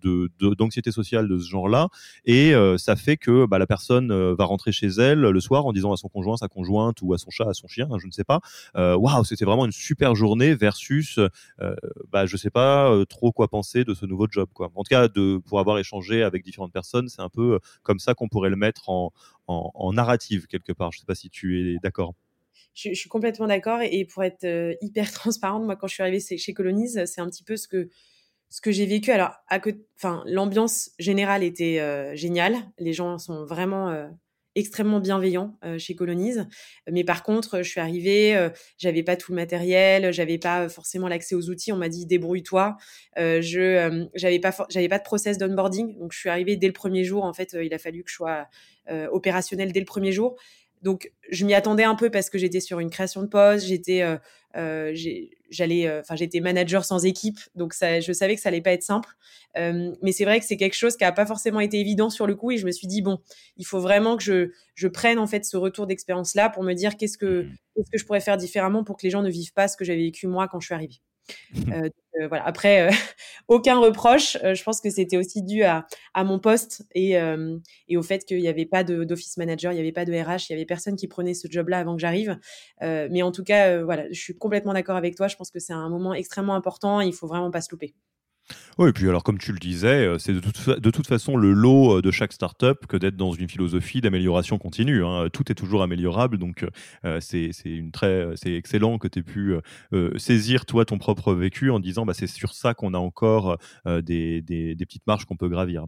[0.55, 1.89] d'anxiété sociale de ce genre-là,
[2.27, 5.73] et euh, ça fait que bah, la personne va rentrer chez elle le soir en
[5.73, 8.13] disant à son conjoint, sa conjointe ou à son chat, à son chien, je ne
[8.13, 8.41] sais pas,
[8.75, 11.19] waouh, c'était vraiment une super journée versus,
[12.13, 14.71] bah, je sais pas trop quoi penser de ce nouveau job, quoi.
[14.75, 18.13] En tout cas, de pour avoir échangé avec différentes personnes, c'est un peu comme ça
[18.15, 19.13] qu'on pourrait le mettre en,
[19.47, 20.93] en narrative quelque part.
[20.93, 22.13] Je sais pas si tu es d'accord
[22.77, 23.81] je, suis complètement d'accord.
[23.83, 27.29] Et, pour être euh, hyper transparente, moi, quand je suis arrivée chez Colonize, c'est un
[27.29, 27.89] petit peu ce que
[28.49, 29.11] ce que j'ai vécu.
[29.11, 29.59] Alors, à
[29.97, 32.57] enfin, l'ambiance générale était euh, géniale.
[32.79, 34.07] Les gens sont vraiment euh,
[34.55, 36.47] extrêmement bienveillants chez Colonize.
[36.91, 41.35] Mais par contre, je suis arrivée, j'avais pas tout le matériel, j'avais pas forcément l'accès
[41.35, 41.73] aux outils.
[41.73, 42.79] On m'a dit débrouille-toi.
[43.19, 47.05] je j'avais pas j'avais pas de process d'onboarding, donc je suis arrivée dès le premier
[47.05, 47.25] jour.
[47.25, 48.47] En fait, il a fallu que je sois
[49.11, 50.39] opérationnelle dès le premier jour.
[50.87, 54.03] Donc, je m'y attendais un peu parce que j'étais sur une création de poste, j'étais,
[54.03, 54.17] euh,
[54.57, 54.95] euh,
[55.51, 58.85] j'allais, euh, j'étais manager sans équipe, donc ça, je savais que ça allait pas être
[58.85, 59.09] simple.
[59.57, 62.37] mais c'est vrai que c'est quelque chose qui a pas forcément été évident sur le
[62.37, 63.19] coup, et je me suis dit bon,
[63.57, 66.73] il faut vraiment que je, je prenne en fait ce retour d'expérience là pour me
[66.73, 67.57] dire qu'est-ce que, mmh.
[67.75, 69.85] qu'est-ce que je pourrais faire différemment pour que les gens ne vivent pas ce que
[69.85, 71.01] j'avais vécu moi quand je suis arrivée.
[72.29, 72.45] Voilà.
[72.47, 72.89] Après,
[73.49, 74.37] aucun reproche.
[74.43, 75.87] je pense que c'était aussi dû à,
[76.17, 77.13] mon poste et,
[77.89, 80.49] et au fait qu'il n'y avait pas d'office manager, il n'y avait pas de RH,
[80.49, 82.39] il y avait personne qui prenait ce job-là avant que j'arrive.
[82.81, 85.29] mais en tout cas, je suis complètement d'accord avec toi.
[85.29, 87.01] Je pense que c'est un moment extrêmement important.
[87.01, 87.95] Et il faut vraiment pas se louper.
[88.79, 91.37] Oui, et puis alors comme tu le disais, euh, c'est de toute, de toute façon
[91.37, 95.05] le lot euh, de chaque startup que d'être dans une philosophie d'amélioration continue.
[95.05, 95.29] Hein.
[95.33, 96.65] Tout est toujours améliorable, donc
[97.05, 99.57] euh, c'est une très, c'est excellent que tu aies pu
[100.17, 104.43] saisir toi ton propre vécu en disant bah, c'est sur ça qu'on a encore des,
[104.43, 105.85] des, des petites marches qu'on peut gravir.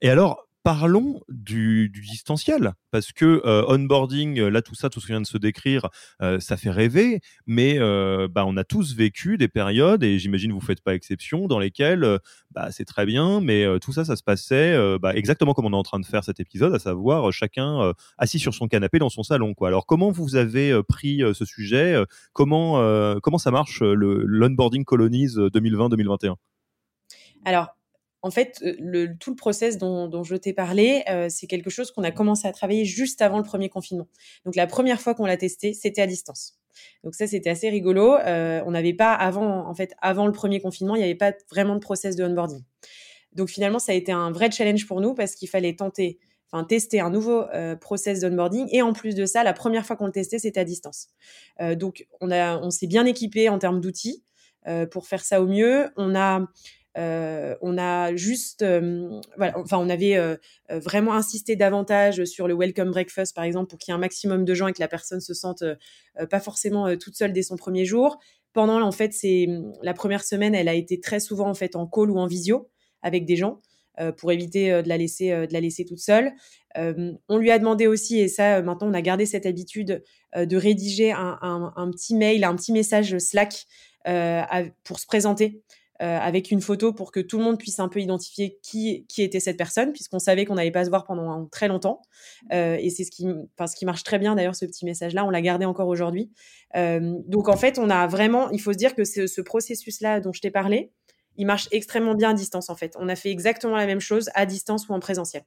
[0.00, 5.06] Et alors, parlons du, distanciel, parce que euh, onboarding, euh, là tout ça, tout ce
[5.06, 5.88] qui vient de se décrire,
[6.20, 7.78] euh, ça fait rêver, mais
[8.28, 12.18] bah, on a tous vécu des périodes, et j'imagine vous faites pas exception, dans lesquelles
[12.50, 15.76] bah, c'est très bien, mais tout ça, ça se passait bah, exactement comme on est
[15.76, 19.22] en train de faire cet épisode, à savoir chacun assis sur son canapé dans son
[19.22, 19.54] salon.
[19.62, 22.02] Alors comment vous avez pris ce sujet
[22.32, 26.34] comment, ça marche l'onboarding Colonies 2020-2021
[27.46, 27.68] alors,
[28.22, 31.90] en fait, euh, le, tout le process dont, je t'ai parlé, euh, c'est quelque chose
[31.90, 34.08] qu'on a commencé à travailler juste avant le premier confinement.
[34.44, 36.58] Donc la première fois qu'on l'a testé, c'était à distance.
[37.02, 38.16] Donc ça, c'était assez rigolo.
[38.16, 41.32] Euh, on n'avait pas avant, en fait, avant le premier confinement, il n'y avait pas
[41.50, 42.62] vraiment de process de onboarding.
[43.32, 46.18] Donc finalement, ça a été un vrai challenge pour nous parce qu'il fallait tenter,
[46.50, 47.44] enfin tester un nouveau
[47.80, 50.64] process d'onboarding et en plus de ça, la première fois qu'on le testait, c'était à
[50.64, 51.10] distance.
[51.76, 54.24] donc on on s'est bien équipé en termes d'outils
[54.90, 55.90] pour faire ça au mieux.
[55.96, 56.44] On a
[56.98, 60.36] euh, on a juste, euh, enfin, on avait euh,
[60.68, 64.44] vraiment insisté davantage sur le welcome breakfast, par exemple, pour qu'il y ait un maximum
[64.44, 65.62] de gens et que la personne se sente
[66.28, 68.18] pas forcément toute seule dès son premier jour.
[68.52, 69.46] Pendant, en fait, c'est
[69.82, 72.68] la première semaine, elle a été très souvent en fait en call ou en visio
[73.02, 73.60] avec des gens.
[74.18, 74.96] pour éviter de la
[75.60, 76.32] laisser toute seule.
[76.74, 80.02] on lui a demandé aussi, et ça maintenant on a gardé cette habitude
[80.36, 81.38] de rédiger un,
[81.76, 83.66] un, petit mail, un petit message Slack
[84.84, 85.62] pour se présenter.
[86.02, 89.22] Euh, avec une photo pour que tout le monde puisse un peu identifier qui, qui
[89.22, 92.00] était cette personne, puisqu'on savait qu'on n'allait pas se voir pendant très longtemps.
[92.54, 95.26] Euh, et c'est ce qui, ce marche très bien d'ailleurs, ce petit message-là.
[95.26, 96.30] On l'a gardé encore aujourd'hui.
[96.74, 100.32] Euh, donc en fait, on a vraiment, il faut se dire que ce processus-là dont
[100.32, 100.90] je t'ai parlé,
[101.36, 102.96] il marche extrêmement bien à distance en fait.
[102.98, 105.42] On a fait exactement la même chose à distance ou en présentiel.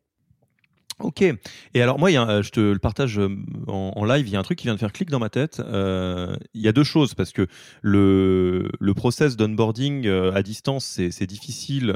[0.99, 1.21] Ok.
[1.21, 3.29] Et alors moi, je te le partage euh,
[3.67, 4.27] en, live.
[4.27, 5.59] Il y a un truc qui vient de faire clic dans ma tête.
[5.59, 7.47] Euh, il y a deux choses parce que
[7.81, 11.95] le, le process d'onboarding euh, à distance, c'est difficile.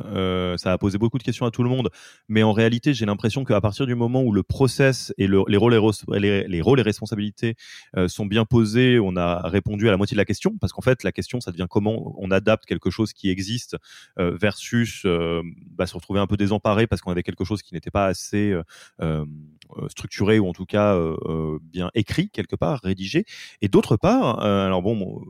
[0.57, 1.89] ça a posé beaucoup de questions à tout le monde.
[2.27, 5.57] Mais en réalité, j'ai l'impression qu'à partir du moment où le process et le, les,
[5.57, 7.55] rôles et les, responsabilités
[8.07, 10.57] sont bien posés, on a répondu à la moitié de la question.
[10.59, 13.77] Parce qu'en fait, la question, ça devient comment on adapte quelque chose qui existe
[14.17, 18.07] versus bah, se retrouver un peu désemparé parce qu'on avait quelque chose qui n'était pas
[18.07, 18.63] assez euh, euh,
[19.89, 23.25] structuré ou en tout cas euh, bien écrit quelque part, rédigé.
[23.61, 25.21] Et d'autre part, alors bon,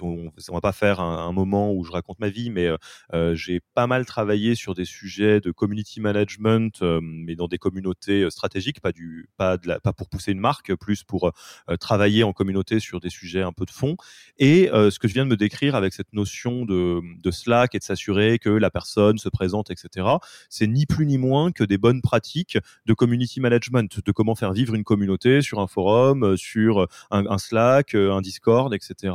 [0.00, 2.76] on, on va pas faire un, moment où je raconte ma vie, mais euh,
[3.14, 7.58] euh, j'ai pas mal travaillé sur des sujets de community management, euh, mais dans des
[7.58, 11.32] communautés stratégiques, pas du, pas de la, pas pour pousser une marque, plus pour
[11.78, 13.96] travailler en communauté sur des sujets un peu de fond.
[14.38, 17.84] Et ce que je viens de me décrire avec cette notion de, Slack et de
[17.84, 20.06] s'assurer que la personne se présente, etc.
[20.48, 24.52] C'est ni plus ni moins que des bonnes pratiques de community management, de comment faire
[24.52, 29.14] vivre une communauté sur un forum, sur un, Slack, un Discord, etc.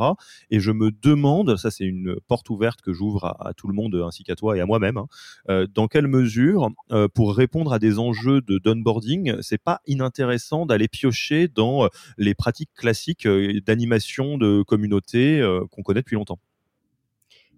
[0.50, 4.24] Et me demande, ça c'est une porte ouverte que j'ouvre à, tout le monde ainsi
[4.24, 5.08] qu'à toi et à moi-même, hein,
[5.50, 10.66] euh, dans quelle mesure, euh, pour répondre à des enjeux de d'onboarding, c'est pas inintéressant
[10.66, 11.88] d'aller piocher dans euh,
[12.18, 13.28] les pratiques classiques
[13.66, 15.42] d'animation de communauté
[15.72, 16.40] qu'on connaît depuis longtemps?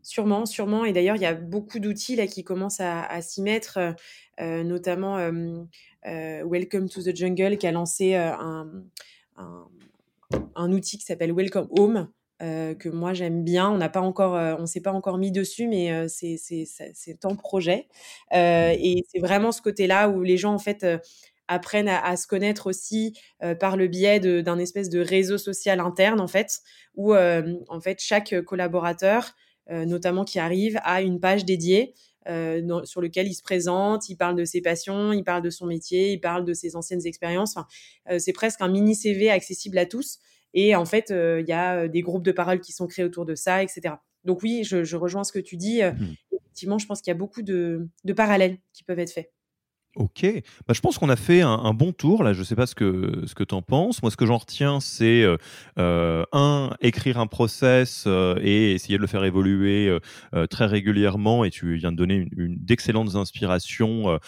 [0.02, 0.86] Sûrement, sûrement.
[0.86, 3.96] Et d'ailleurs, il y a beaucoup d'outils là qui commencent à, s'y mettre,
[4.40, 5.18] notamment
[6.06, 8.68] Welcome to the Jungle qui a lancé un,
[10.56, 12.10] un, outil qui s'appelle Welcome Home,
[12.44, 13.70] euh, que moi j'aime bien.
[13.70, 17.26] On n'a pas encore, euh, on s'est pas encore mis dessus, mais euh, c'est c'est
[17.26, 17.88] en projet.
[18.32, 20.86] et c'est vraiment ce côté-là où les gens en fait
[21.48, 23.18] apprennent à, se connaître aussi
[23.60, 26.60] par le biais d'un espèce de réseau social interne en fait,
[26.96, 29.34] où en fait chaque collaborateur,
[29.70, 31.94] notamment qui arrive, a une page dédiée.
[32.84, 36.12] sur lequel il se présente, il parle de ses passions, il parle de son métier,
[36.12, 37.56] il parle de ses anciennes expériences.
[37.56, 37.68] Enfin,
[38.20, 40.20] c'est presque un mini CV accessible à tous.
[40.54, 43.06] Et en fait, euh, il y a euh, des groupes de parole qui sont créés
[43.06, 43.96] autour de ça, etc.
[44.24, 45.84] Donc oui, je, rejoins ce que tu dis.
[45.84, 46.16] Euh, mmh.
[46.34, 49.32] Effectivement, je pense qu'il y a beaucoup de, parallèles qui peuvent être faits.
[49.98, 50.28] Ok,
[50.68, 52.32] bah, je pense qu'on a fait un, bon tour là.
[52.32, 54.04] Je ne sais pas ce que ce que tu en penses.
[54.04, 55.38] Moi, ce que j'en retiens, c'est euh,
[55.80, 59.92] euh, un écrire un process euh, et essayer de le faire évoluer
[60.52, 61.44] très régulièrement.
[61.46, 64.20] Et tu viens de donner d'excellentes inspirations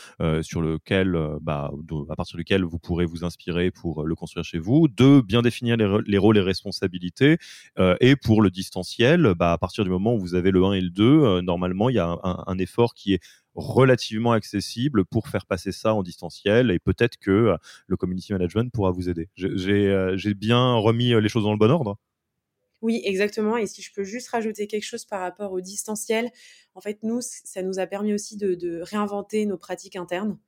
[0.41, 1.72] sur lequel, bah,
[2.09, 4.88] à partir duquel vous pourrez vous inspirer pour le construire chez vous.
[4.88, 7.38] Deux, bien définir les, rôles et responsabilités.
[7.99, 10.82] et pour le distanciel, bah, à partir du moment où vous avez le 1 et
[10.82, 13.22] le 2, normalement, il y a un effort qui est
[13.60, 17.57] relativement accessible pour faire passer ça en distanciel et peut-être que euh,
[17.88, 19.30] le community management pourra vous aider.
[19.39, 21.97] Euh, j'ai bien remis euh, les choses dans le bon ordre
[22.82, 23.57] oui, exactement.
[23.57, 26.32] Et si je peux juste rajouter quelque chose par rapport au distanciel,
[26.76, 30.39] en fait, nous, ça nous a permis aussi de, réinventer nos pratiques internes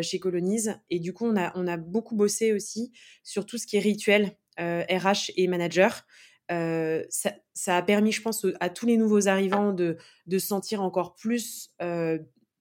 [0.00, 0.80] chez Colonize.
[0.88, 2.90] Et du coup, on a, beaucoup bossé aussi
[3.22, 6.06] sur tout ce qui est rituel, RH et manager.
[6.48, 11.14] ça, a permis, je pense, à tous les nouveaux arrivants de, de se sentir encore
[11.16, 11.70] plus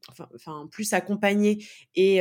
[0.10, 2.20] enfin, plus accompagnés et,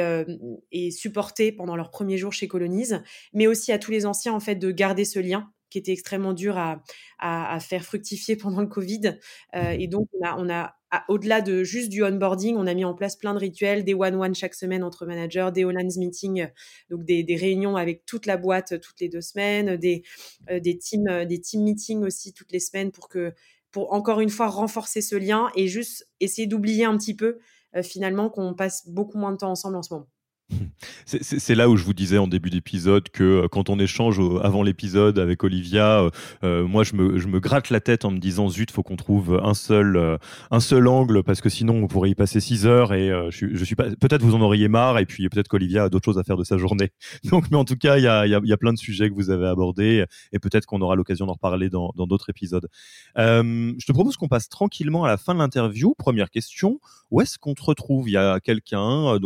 [0.71, 3.03] et supportés pendant leurs premiers jours chez Colonise,
[3.33, 6.35] mais aussi à tous les anciens en fait de garder ce lien qui était extrêmement
[6.35, 6.83] dur à,
[7.19, 9.19] à, faire fructifier pendant le Covid.
[9.55, 10.75] et donc, on a,
[11.09, 14.35] au-delà de juste du onboarding, on a mis en place plein de rituels, des one-one
[14.35, 16.49] chaque semaine entre managers, des Hollands meetings,
[16.91, 20.03] donc des, des, réunions avec toute la boîte toutes les deux semaines, des,
[20.51, 23.33] des, team, des team meetings aussi toutes les semaines pour que
[23.71, 27.39] pour encore une fois renforcer ce lien et juste essayer d'oublier un petit peu euh,
[27.83, 30.09] finalement qu'on passe beaucoup moins de temps ensemble en ce moment.
[31.07, 34.63] C'est là où je vous disais en début d'épisode que euh, quand on échange avant
[34.63, 36.11] l'épisode avec Olivia, euh,
[36.45, 38.97] euh, moi je me, je me, gratte la tête en me disant zut, faut qu'on
[38.97, 40.19] trouve un seul,
[40.51, 43.75] un seul angle parce que sinon on pourrait y passer 6 heures et je, suis
[43.75, 43.91] pas.
[44.01, 46.45] Peut-être vous en auriez marre et puis peut-être qu'Olivia a d'autres choses à faire de
[46.45, 46.91] sa journée.
[47.31, 49.09] Donc, mais en tout cas, il y a, y, a, y a, plein de sujets
[49.09, 52.69] que vous avez abordés et peut-être qu'on aura l'occasion d'en reparler dans d'autres épisodes.
[53.17, 55.95] je te propose qu'on passe tranquillement à la fin de l'interview.
[55.97, 56.81] Première question
[57.11, 58.09] où est-ce qu'on te retrouve?
[58.09, 59.19] Il y a quelqu'un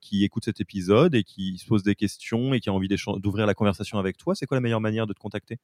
[0.00, 3.46] qui écoute cet épisode et qui se pose des questions et qui a envie d'ouvrir
[3.46, 5.58] la conversation avec toi, c'est quoi la meilleure manière de te contacter?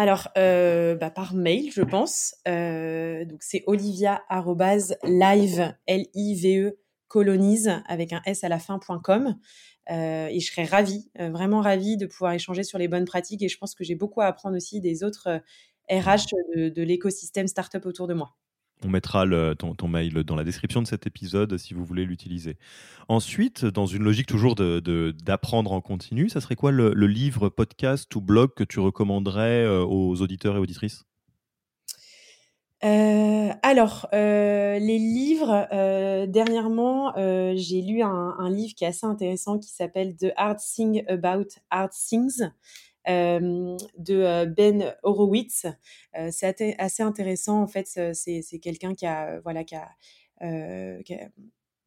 [0.00, 2.36] Alors, euh, bah, par mail, je pense.
[2.46, 4.22] Euh, donc, c'est olivia
[5.02, 9.34] live, L-I-V-E, colonise, avec un S à la fin.com.
[9.90, 13.42] Euh, et je serais ravie, vraiment ravie de pouvoir échanger sur les bonnes pratiques.
[13.42, 15.42] Et je pense que j'ai beaucoup à apprendre aussi des autres
[15.90, 18.37] RH de, de l'écosystème startup autour de moi.
[18.84, 19.24] On mettra
[19.56, 22.56] ton, mail dans la description de cet épisode si vous voulez l'utiliser.
[23.08, 28.20] Ensuite, dans une logique toujours d'apprendre en continu, ça serait quoi le, livre, podcast ou
[28.20, 31.04] blog que tu recommanderais euh, aux auditeurs et auditrices?
[32.84, 35.66] Euh, alors, euh, les livres,
[36.26, 37.12] dernièrement,
[37.56, 41.48] j'ai lu un, un, livre qui est assez intéressant qui s'appelle The Hard Thing About
[41.70, 42.50] Hard Things.
[43.08, 45.66] Euh, de euh, Ben Horowitz.
[46.16, 47.86] Euh, c'est assez intéressant en fait.
[48.12, 49.88] C'est quelqu'un qui a voilà qui a,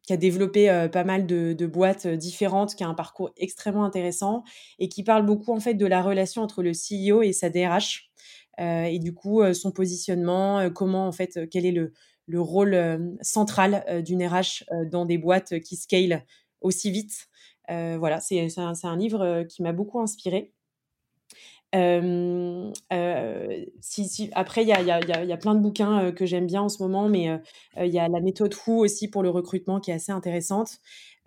[0.02, 4.42] qui a développé pas mal de, boîtes différentes, qui a un parcours extrêmement intéressant
[4.78, 8.10] et qui parle beaucoup en fait de la relation entre le CEO et sa DRH
[8.58, 11.92] et du coup son positionnement, comment en fait quel est le,
[12.26, 16.26] le rôle central d'une RH dans des boîtes qui scale
[16.60, 17.28] aussi vite.
[17.68, 20.52] voilà, c'est un, un, livre qui m'a beaucoup inspiré.
[21.72, 22.74] Après,
[24.62, 27.28] il y a, plein de bouquins que j'aime bien en ce moment, mais
[27.78, 30.78] il y a la méthode Who aussi pour le recrutement qui est assez intéressante.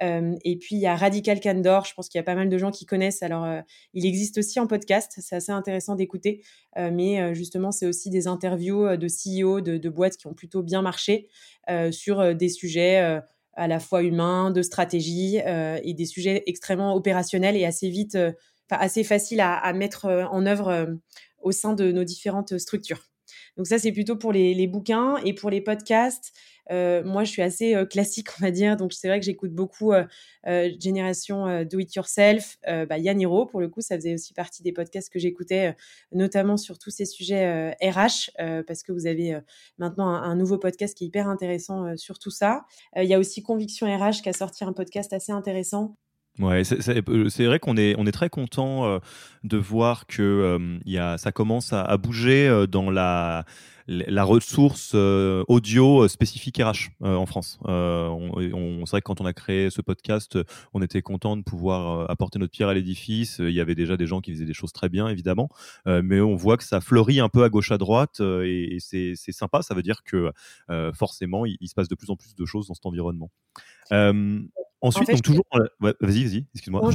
[0.02, 2.58] et puis, il y a Radical Candor, je pense qu'il y a pas mal de
[2.58, 3.24] gens qui connaissent.
[3.24, 3.48] Alors,
[3.93, 6.43] il existe aussi en podcast, c'est assez intéressant d'écouter.
[6.76, 11.28] mais justement, c'est aussi des interviews de CEO de, boîtes qui ont plutôt bien marché
[11.91, 13.20] sur des sujets
[13.58, 18.18] à la fois humains, de stratégie et des sujets extrêmement opérationnels et assez vite
[18.70, 20.86] assez facile à, mettre euh, en œuvre euh,
[21.41, 23.01] au sein de nos différentes structures.
[23.57, 26.34] Donc ça, c'est plutôt pour les, bouquins et pour les podcasts.
[26.72, 28.76] Euh, moi, je suis assez classique, on va dire.
[28.76, 29.93] Donc c'est vrai que j'écoute beaucoup
[30.45, 32.57] Génération Do It Yourself.
[32.66, 35.76] Bah, Yaniro, pour le coup, ça faisait aussi partie des podcasts que j'écoutais,
[36.11, 38.32] notamment sur tous ces sujets RH,
[38.68, 39.39] parce que vous avez
[39.78, 42.66] maintenant un, un, nouveau podcast qui est hyper intéressant sur tout ça.
[42.97, 45.95] Il y a aussi Conviction RH qui a sorti un podcast assez intéressant
[46.40, 49.00] Ouais, euh, c'est vrai qu'on est, très content euh,
[49.44, 53.46] de voir que euh, ça commence à, bouger dans la,
[53.88, 57.60] la ressource audio spécifique RH en France.
[57.66, 60.38] on, on c'est vrai que quand on a créé ce podcast,
[60.74, 63.38] on était content de pouvoir apporter notre pierre à l'édifice.
[63.40, 65.50] Il y avait déjà des gens qui faisaient des choses très bien, évidemment,
[65.86, 69.62] mais on voit que ça fleurit un peu à gauche à droite et, c'est sympa.
[69.62, 70.32] Ça veut dire que
[70.94, 73.30] forcément, il, il, se passe de plus en plus de choses dans cet environnement.
[74.82, 75.46] Ensuite, donc toujours.
[75.80, 76.92] vas-y, vas-y, excuse-moi.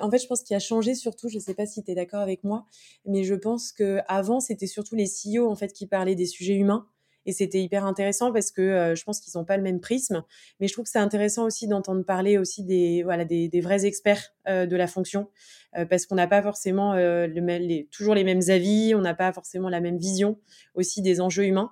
[0.00, 1.94] En fait, je pense qu'il a changé surtout, je ne sais pas si tu es
[1.94, 2.66] d'accord avec moi,
[3.06, 6.88] mais je pense qu'avant, c'était surtout les CEO en fait, qui parlaient des sujets humains
[7.26, 10.24] et c'était hyper intéressant parce que je pense qu'ils n'ont pas le même prisme.
[10.60, 14.34] Mais je trouve que c'est intéressant aussi d'entendre parler aussi des voilà des, vrais experts
[14.46, 15.28] de la fonction
[15.72, 16.94] parce qu'on n'a pas forcément
[17.90, 20.38] toujours les mêmes avis, on n'a pas forcément la même vision
[20.74, 21.70] aussi des enjeux humains.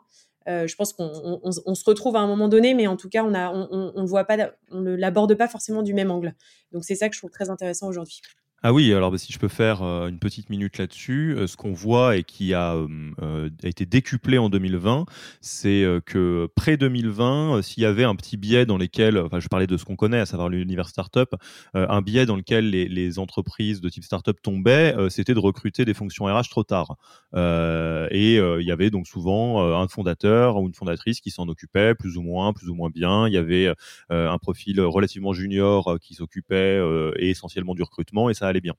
[0.49, 3.25] Euh, je pense qu'on on, se retrouve à un moment donné, mais en tout cas,
[3.25, 6.35] on ne voit pas, on ne l'aborde pas forcément du même angle.
[6.73, 8.21] Donc c'est ça que je trouve très intéressant aujourd'hui.
[8.65, 11.57] Ah oui, alors bah, si je peux faire euh, une petite minute là-dessus, euh, ce
[11.57, 15.05] qu'on voit et qui a, euh, été décuplé en 2020,
[15.41, 19.67] c'est que près 2020, s'il y avait un petit biais dans lesquels, enfin je parlais
[19.67, 21.35] de ce qu'on connaît, à savoir l'univers startup,
[21.75, 25.95] un biais dans lequel les, les, entreprises de type startup tombaient, c'était de recruter des
[25.95, 26.97] fonctions RH trop tard.
[27.35, 32.17] et il y avait donc souvent un fondateur ou une fondatrice qui s'en occupait, plus
[32.17, 33.27] ou moins, plus ou moins bien.
[33.27, 33.73] Il y avait
[34.11, 36.81] un profil relativement junior qui s'occupait
[37.17, 38.75] essentiellement du recrutement et ça bien.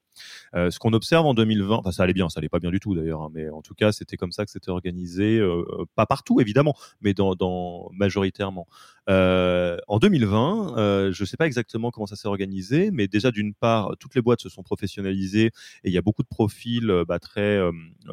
[0.55, 2.79] Euh, ce qu'on observe en 2020, enfin ça allait bien, ça allait pas bien du
[2.79, 5.85] tout d'ailleurs, hein, mais en tout cas c'était comme ça que c'était organisé, euh, euh,
[5.95, 8.67] pas partout évidemment, mais dans majoritairement.
[9.09, 13.31] Euh, en 2020, euh, je ne sais pas exactement comment ça s'est organisé, mais déjà
[13.31, 16.89] d'une part, toutes les boîtes se sont professionnalisées et il y a beaucoup de profils
[16.89, 17.59] euh, bah, très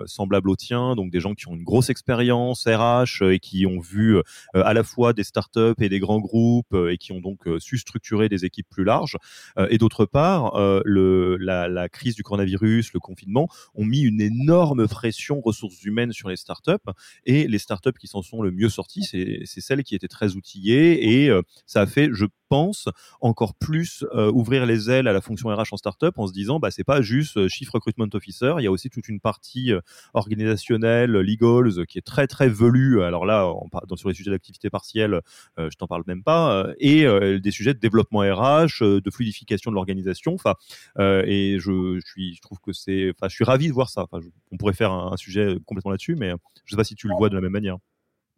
[0.07, 3.81] semblables aux tiens, donc des gens qui ont une grosse expérience RH et qui ont
[3.81, 4.19] vu
[4.55, 8.29] à la fois des startups et des grands groupes et qui ont donc su structurer
[8.29, 9.17] des équipes plus larges.
[9.69, 14.87] et d'autre part, le, la, la, crise du coronavirus, le confinement, ont mis une énorme
[14.87, 16.73] pression ressources humaines sur les startups
[17.25, 20.80] et les startups qui s'en sont le mieux sorties, c'est celles qui étaient très outillées
[20.81, 22.89] et euh, ça a fait, je pense,
[23.21, 26.59] encore plus euh, ouvrir les ailes à la fonction RH en startup en se disant,
[26.59, 29.73] bah, c'est pas juste euh, chief recruitment officer, il y a aussi toute une partie
[30.15, 33.03] organisationnelle, legals, qui est très très velue.
[33.03, 35.21] Alors là, on dans, sur les sujets d'activité partielle,
[35.59, 37.07] je t'en parle même pas, et
[37.41, 40.35] des sujets de développement RH, de fluidification de l'organisation.
[40.35, 40.55] Enfin,
[40.99, 44.07] et je, je, suis, je trouve que c'est, enfin, je suis ravi de voir ça.
[44.11, 46.33] Enfin, on pourrait faire un, un sujet complètement là-dessus, mais
[46.65, 47.79] je sais pas si tu le vois de la même manière.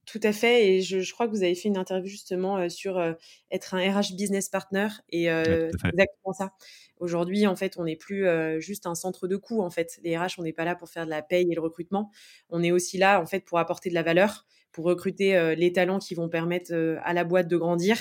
[0.05, 0.69] Tout à fait.
[0.69, 3.13] Et je, je, crois que vous avez fait une interview justement euh, sur euh,
[3.53, 4.89] être un RH business partner.
[5.11, 6.53] Et euh, exactement ça.
[6.99, 8.27] Aujourd'hui, en fait, on n'est plus
[8.61, 9.61] juste un centre de coût.
[9.63, 11.61] En fait, les RH, on n'est pas là pour faire de la paye et le
[11.61, 12.11] recrutement.
[12.49, 15.99] On est aussi là, en fait, pour apporter de la valeur, pour recruter les talents
[15.99, 16.73] qui vont permettre
[17.03, 17.99] à la boîte de grandir.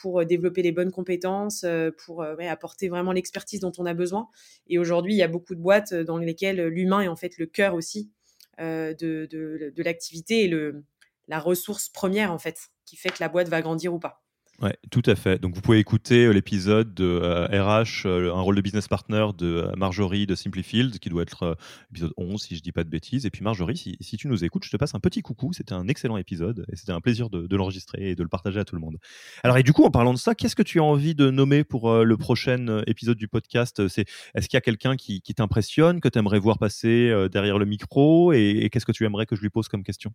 [0.00, 1.66] pour développer les bonnes compétences,
[2.06, 4.28] pour apporter vraiment l'expertise dont on a besoin.
[4.66, 7.44] Et aujourd'hui, il y a beaucoup de boîtes dans lesquelles l'humain est en fait le
[7.44, 8.10] cœur aussi
[8.58, 10.86] de, de, de l'activité et le,
[11.28, 14.26] la ressource première en fait qui fait que la boîte va grandir ou pas.
[14.62, 15.38] Ouais, tout à fait.
[15.38, 17.18] Donc vous pouvez écouter euh, l'épisode de
[17.52, 21.58] RH, euh, euh, un rôle de business partner de Marjorie de Simplyfield, qui doit être
[21.90, 23.26] épisode 11 si je dis pas de bêtises.
[23.26, 25.52] Et puis Marjorie, si, tu nous écoutes, je te passe un petit coucou.
[25.52, 28.64] C'était un excellent épisode et c'était un plaisir de, l'enregistrer et de le partager à
[28.64, 28.96] tout le monde.
[29.42, 31.62] Alors et du coup, en parlant de ça, qu'est-ce que tu as envie de nommer
[31.62, 33.88] pour le prochain épisode du podcast?
[33.88, 37.66] C'est est-ce qu'il y a quelqu'un qui, t'impressionne, que tu aimerais voir passer derrière le
[37.66, 38.32] micro?
[38.32, 40.12] Et qu'est-ce que tu aimerais que je lui pose comme question?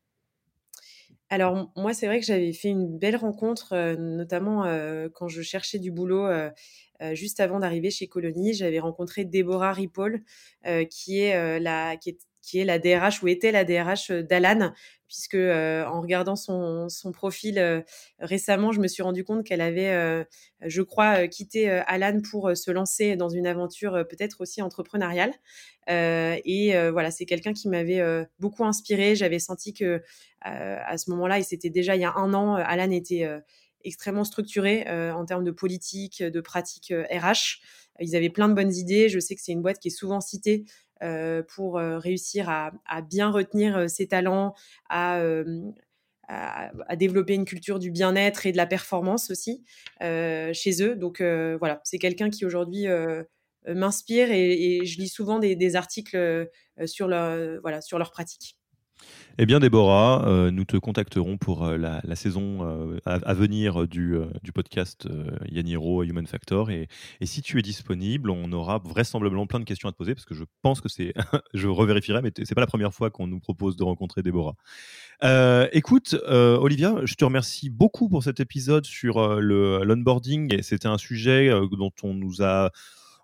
[1.32, 4.66] Alors moi, c'est vrai que j'avais fait une belle rencontre, notamment
[5.14, 6.28] quand je cherchais du boulot
[7.14, 8.54] juste avant d'arriver chez Colony.
[8.54, 10.24] J'avais rencontré Déborah Ripoll,
[10.90, 14.74] qui est la qui est qui est la DRH ou était la DRH d'Alan,
[15.08, 17.84] puisque en regardant son, profil
[18.20, 20.26] récemment, je me suis rendu compte qu'elle avait,
[20.62, 25.34] je crois, quitté Alan pour se lancer dans une aventure peut-être aussi entrepreneuriale.
[25.88, 28.02] et voilà, c'est quelqu'un qui m'avait
[28.40, 29.16] beaucoup inspiré.
[29.16, 30.02] J'avais senti que
[30.42, 33.28] à ce moment-là, et c'était déjà il y a un an, Alan était
[33.84, 37.62] extrêmement structuré en termes de politique, de pratiques RH.
[38.00, 39.10] Ils avaient plein de bonnes idées.
[39.10, 40.91] Je sais que c'est une boîte qui est souvent citée euh,
[41.56, 42.72] pour euh, réussir à,
[43.02, 44.54] bien retenir euh, ses talents,
[44.90, 45.22] à,
[46.96, 49.66] développer une culture du bien-être et de la performance aussi
[50.00, 50.96] chez eux.
[50.96, 52.86] Donc voilà, c'est quelqu'un qui aujourd'hui
[53.68, 56.50] m'inspire et, je lis souvent des, articles
[56.86, 58.61] sur, leur, voilà, sur leurs pratiques.
[59.38, 64.16] Eh bien, Déborah, euh, nous te contacterons pour euh, la, saison euh, à, venir du,
[64.44, 65.08] du podcast
[65.50, 66.70] Yaniro Human Factor.
[66.70, 66.88] Et,
[67.24, 70.36] si tu es disponible, on aura vraisemblablement plein de questions à te poser parce que
[70.36, 71.14] je pense que c'est,
[71.54, 74.56] je revérifierai, mais c'est pas la première fois qu'on nous propose de rencontrer Déborah.
[75.72, 80.62] écoute, Olivia, je te remercie beaucoup pour cet épisode sur le l'onboarding.
[80.62, 82.72] C'était un sujet dont on nous a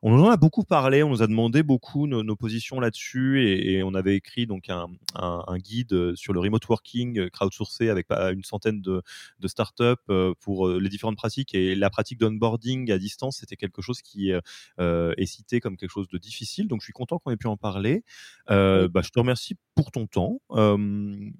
[0.04, 3.94] on en a beaucoup parlé, on nous a demandé beaucoup nos, positions là-dessus et, on
[3.94, 8.82] avait écrit donc un, guide euh, sur le remote working euh, crowdsourcé avec une centaine
[8.82, 9.02] de,
[9.46, 14.02] startups euh, pour les différentes pratiques et la pratique d'onboarding à distance, c'était quelque chose
[14.02, 16.68] qui est cité comme quelque chose de difficile.
[16.68, 18.04] Donc je suis content qu'on ait pu en parler.
[18.48, 20.42] Bah, je te remercie pour ton temps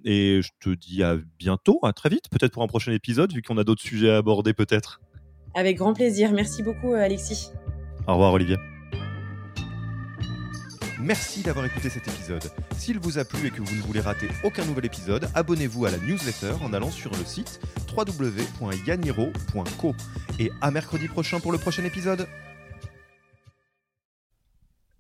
[0.04, 3.42] et je te dis à bientôt, à très vite, peut-être pour un prochain épisode vu
[3.42, 5.02] qu'on a d'autres sujets à aborder peut-être.
[5.54, 6.32] Avec grand plaisir.
[6.32, 7.52] Merci beaucoup Alexis.
[8.08, 8.58] Au revoir Olivier.
[11.00, 12.44] Merci d'avoir écouté cet épisode.
[12.78, 15.92] S'il vous a plu et que vous ne voulez rater aucun nouvel épisode, abonnez-vous à
[15.92, 17.60] la newsletter en allant sur le site
[17.96, 19.96] www.yaniro.co.
[20.40, 22.28] Et à mercredi prochain pour le prochain épisode.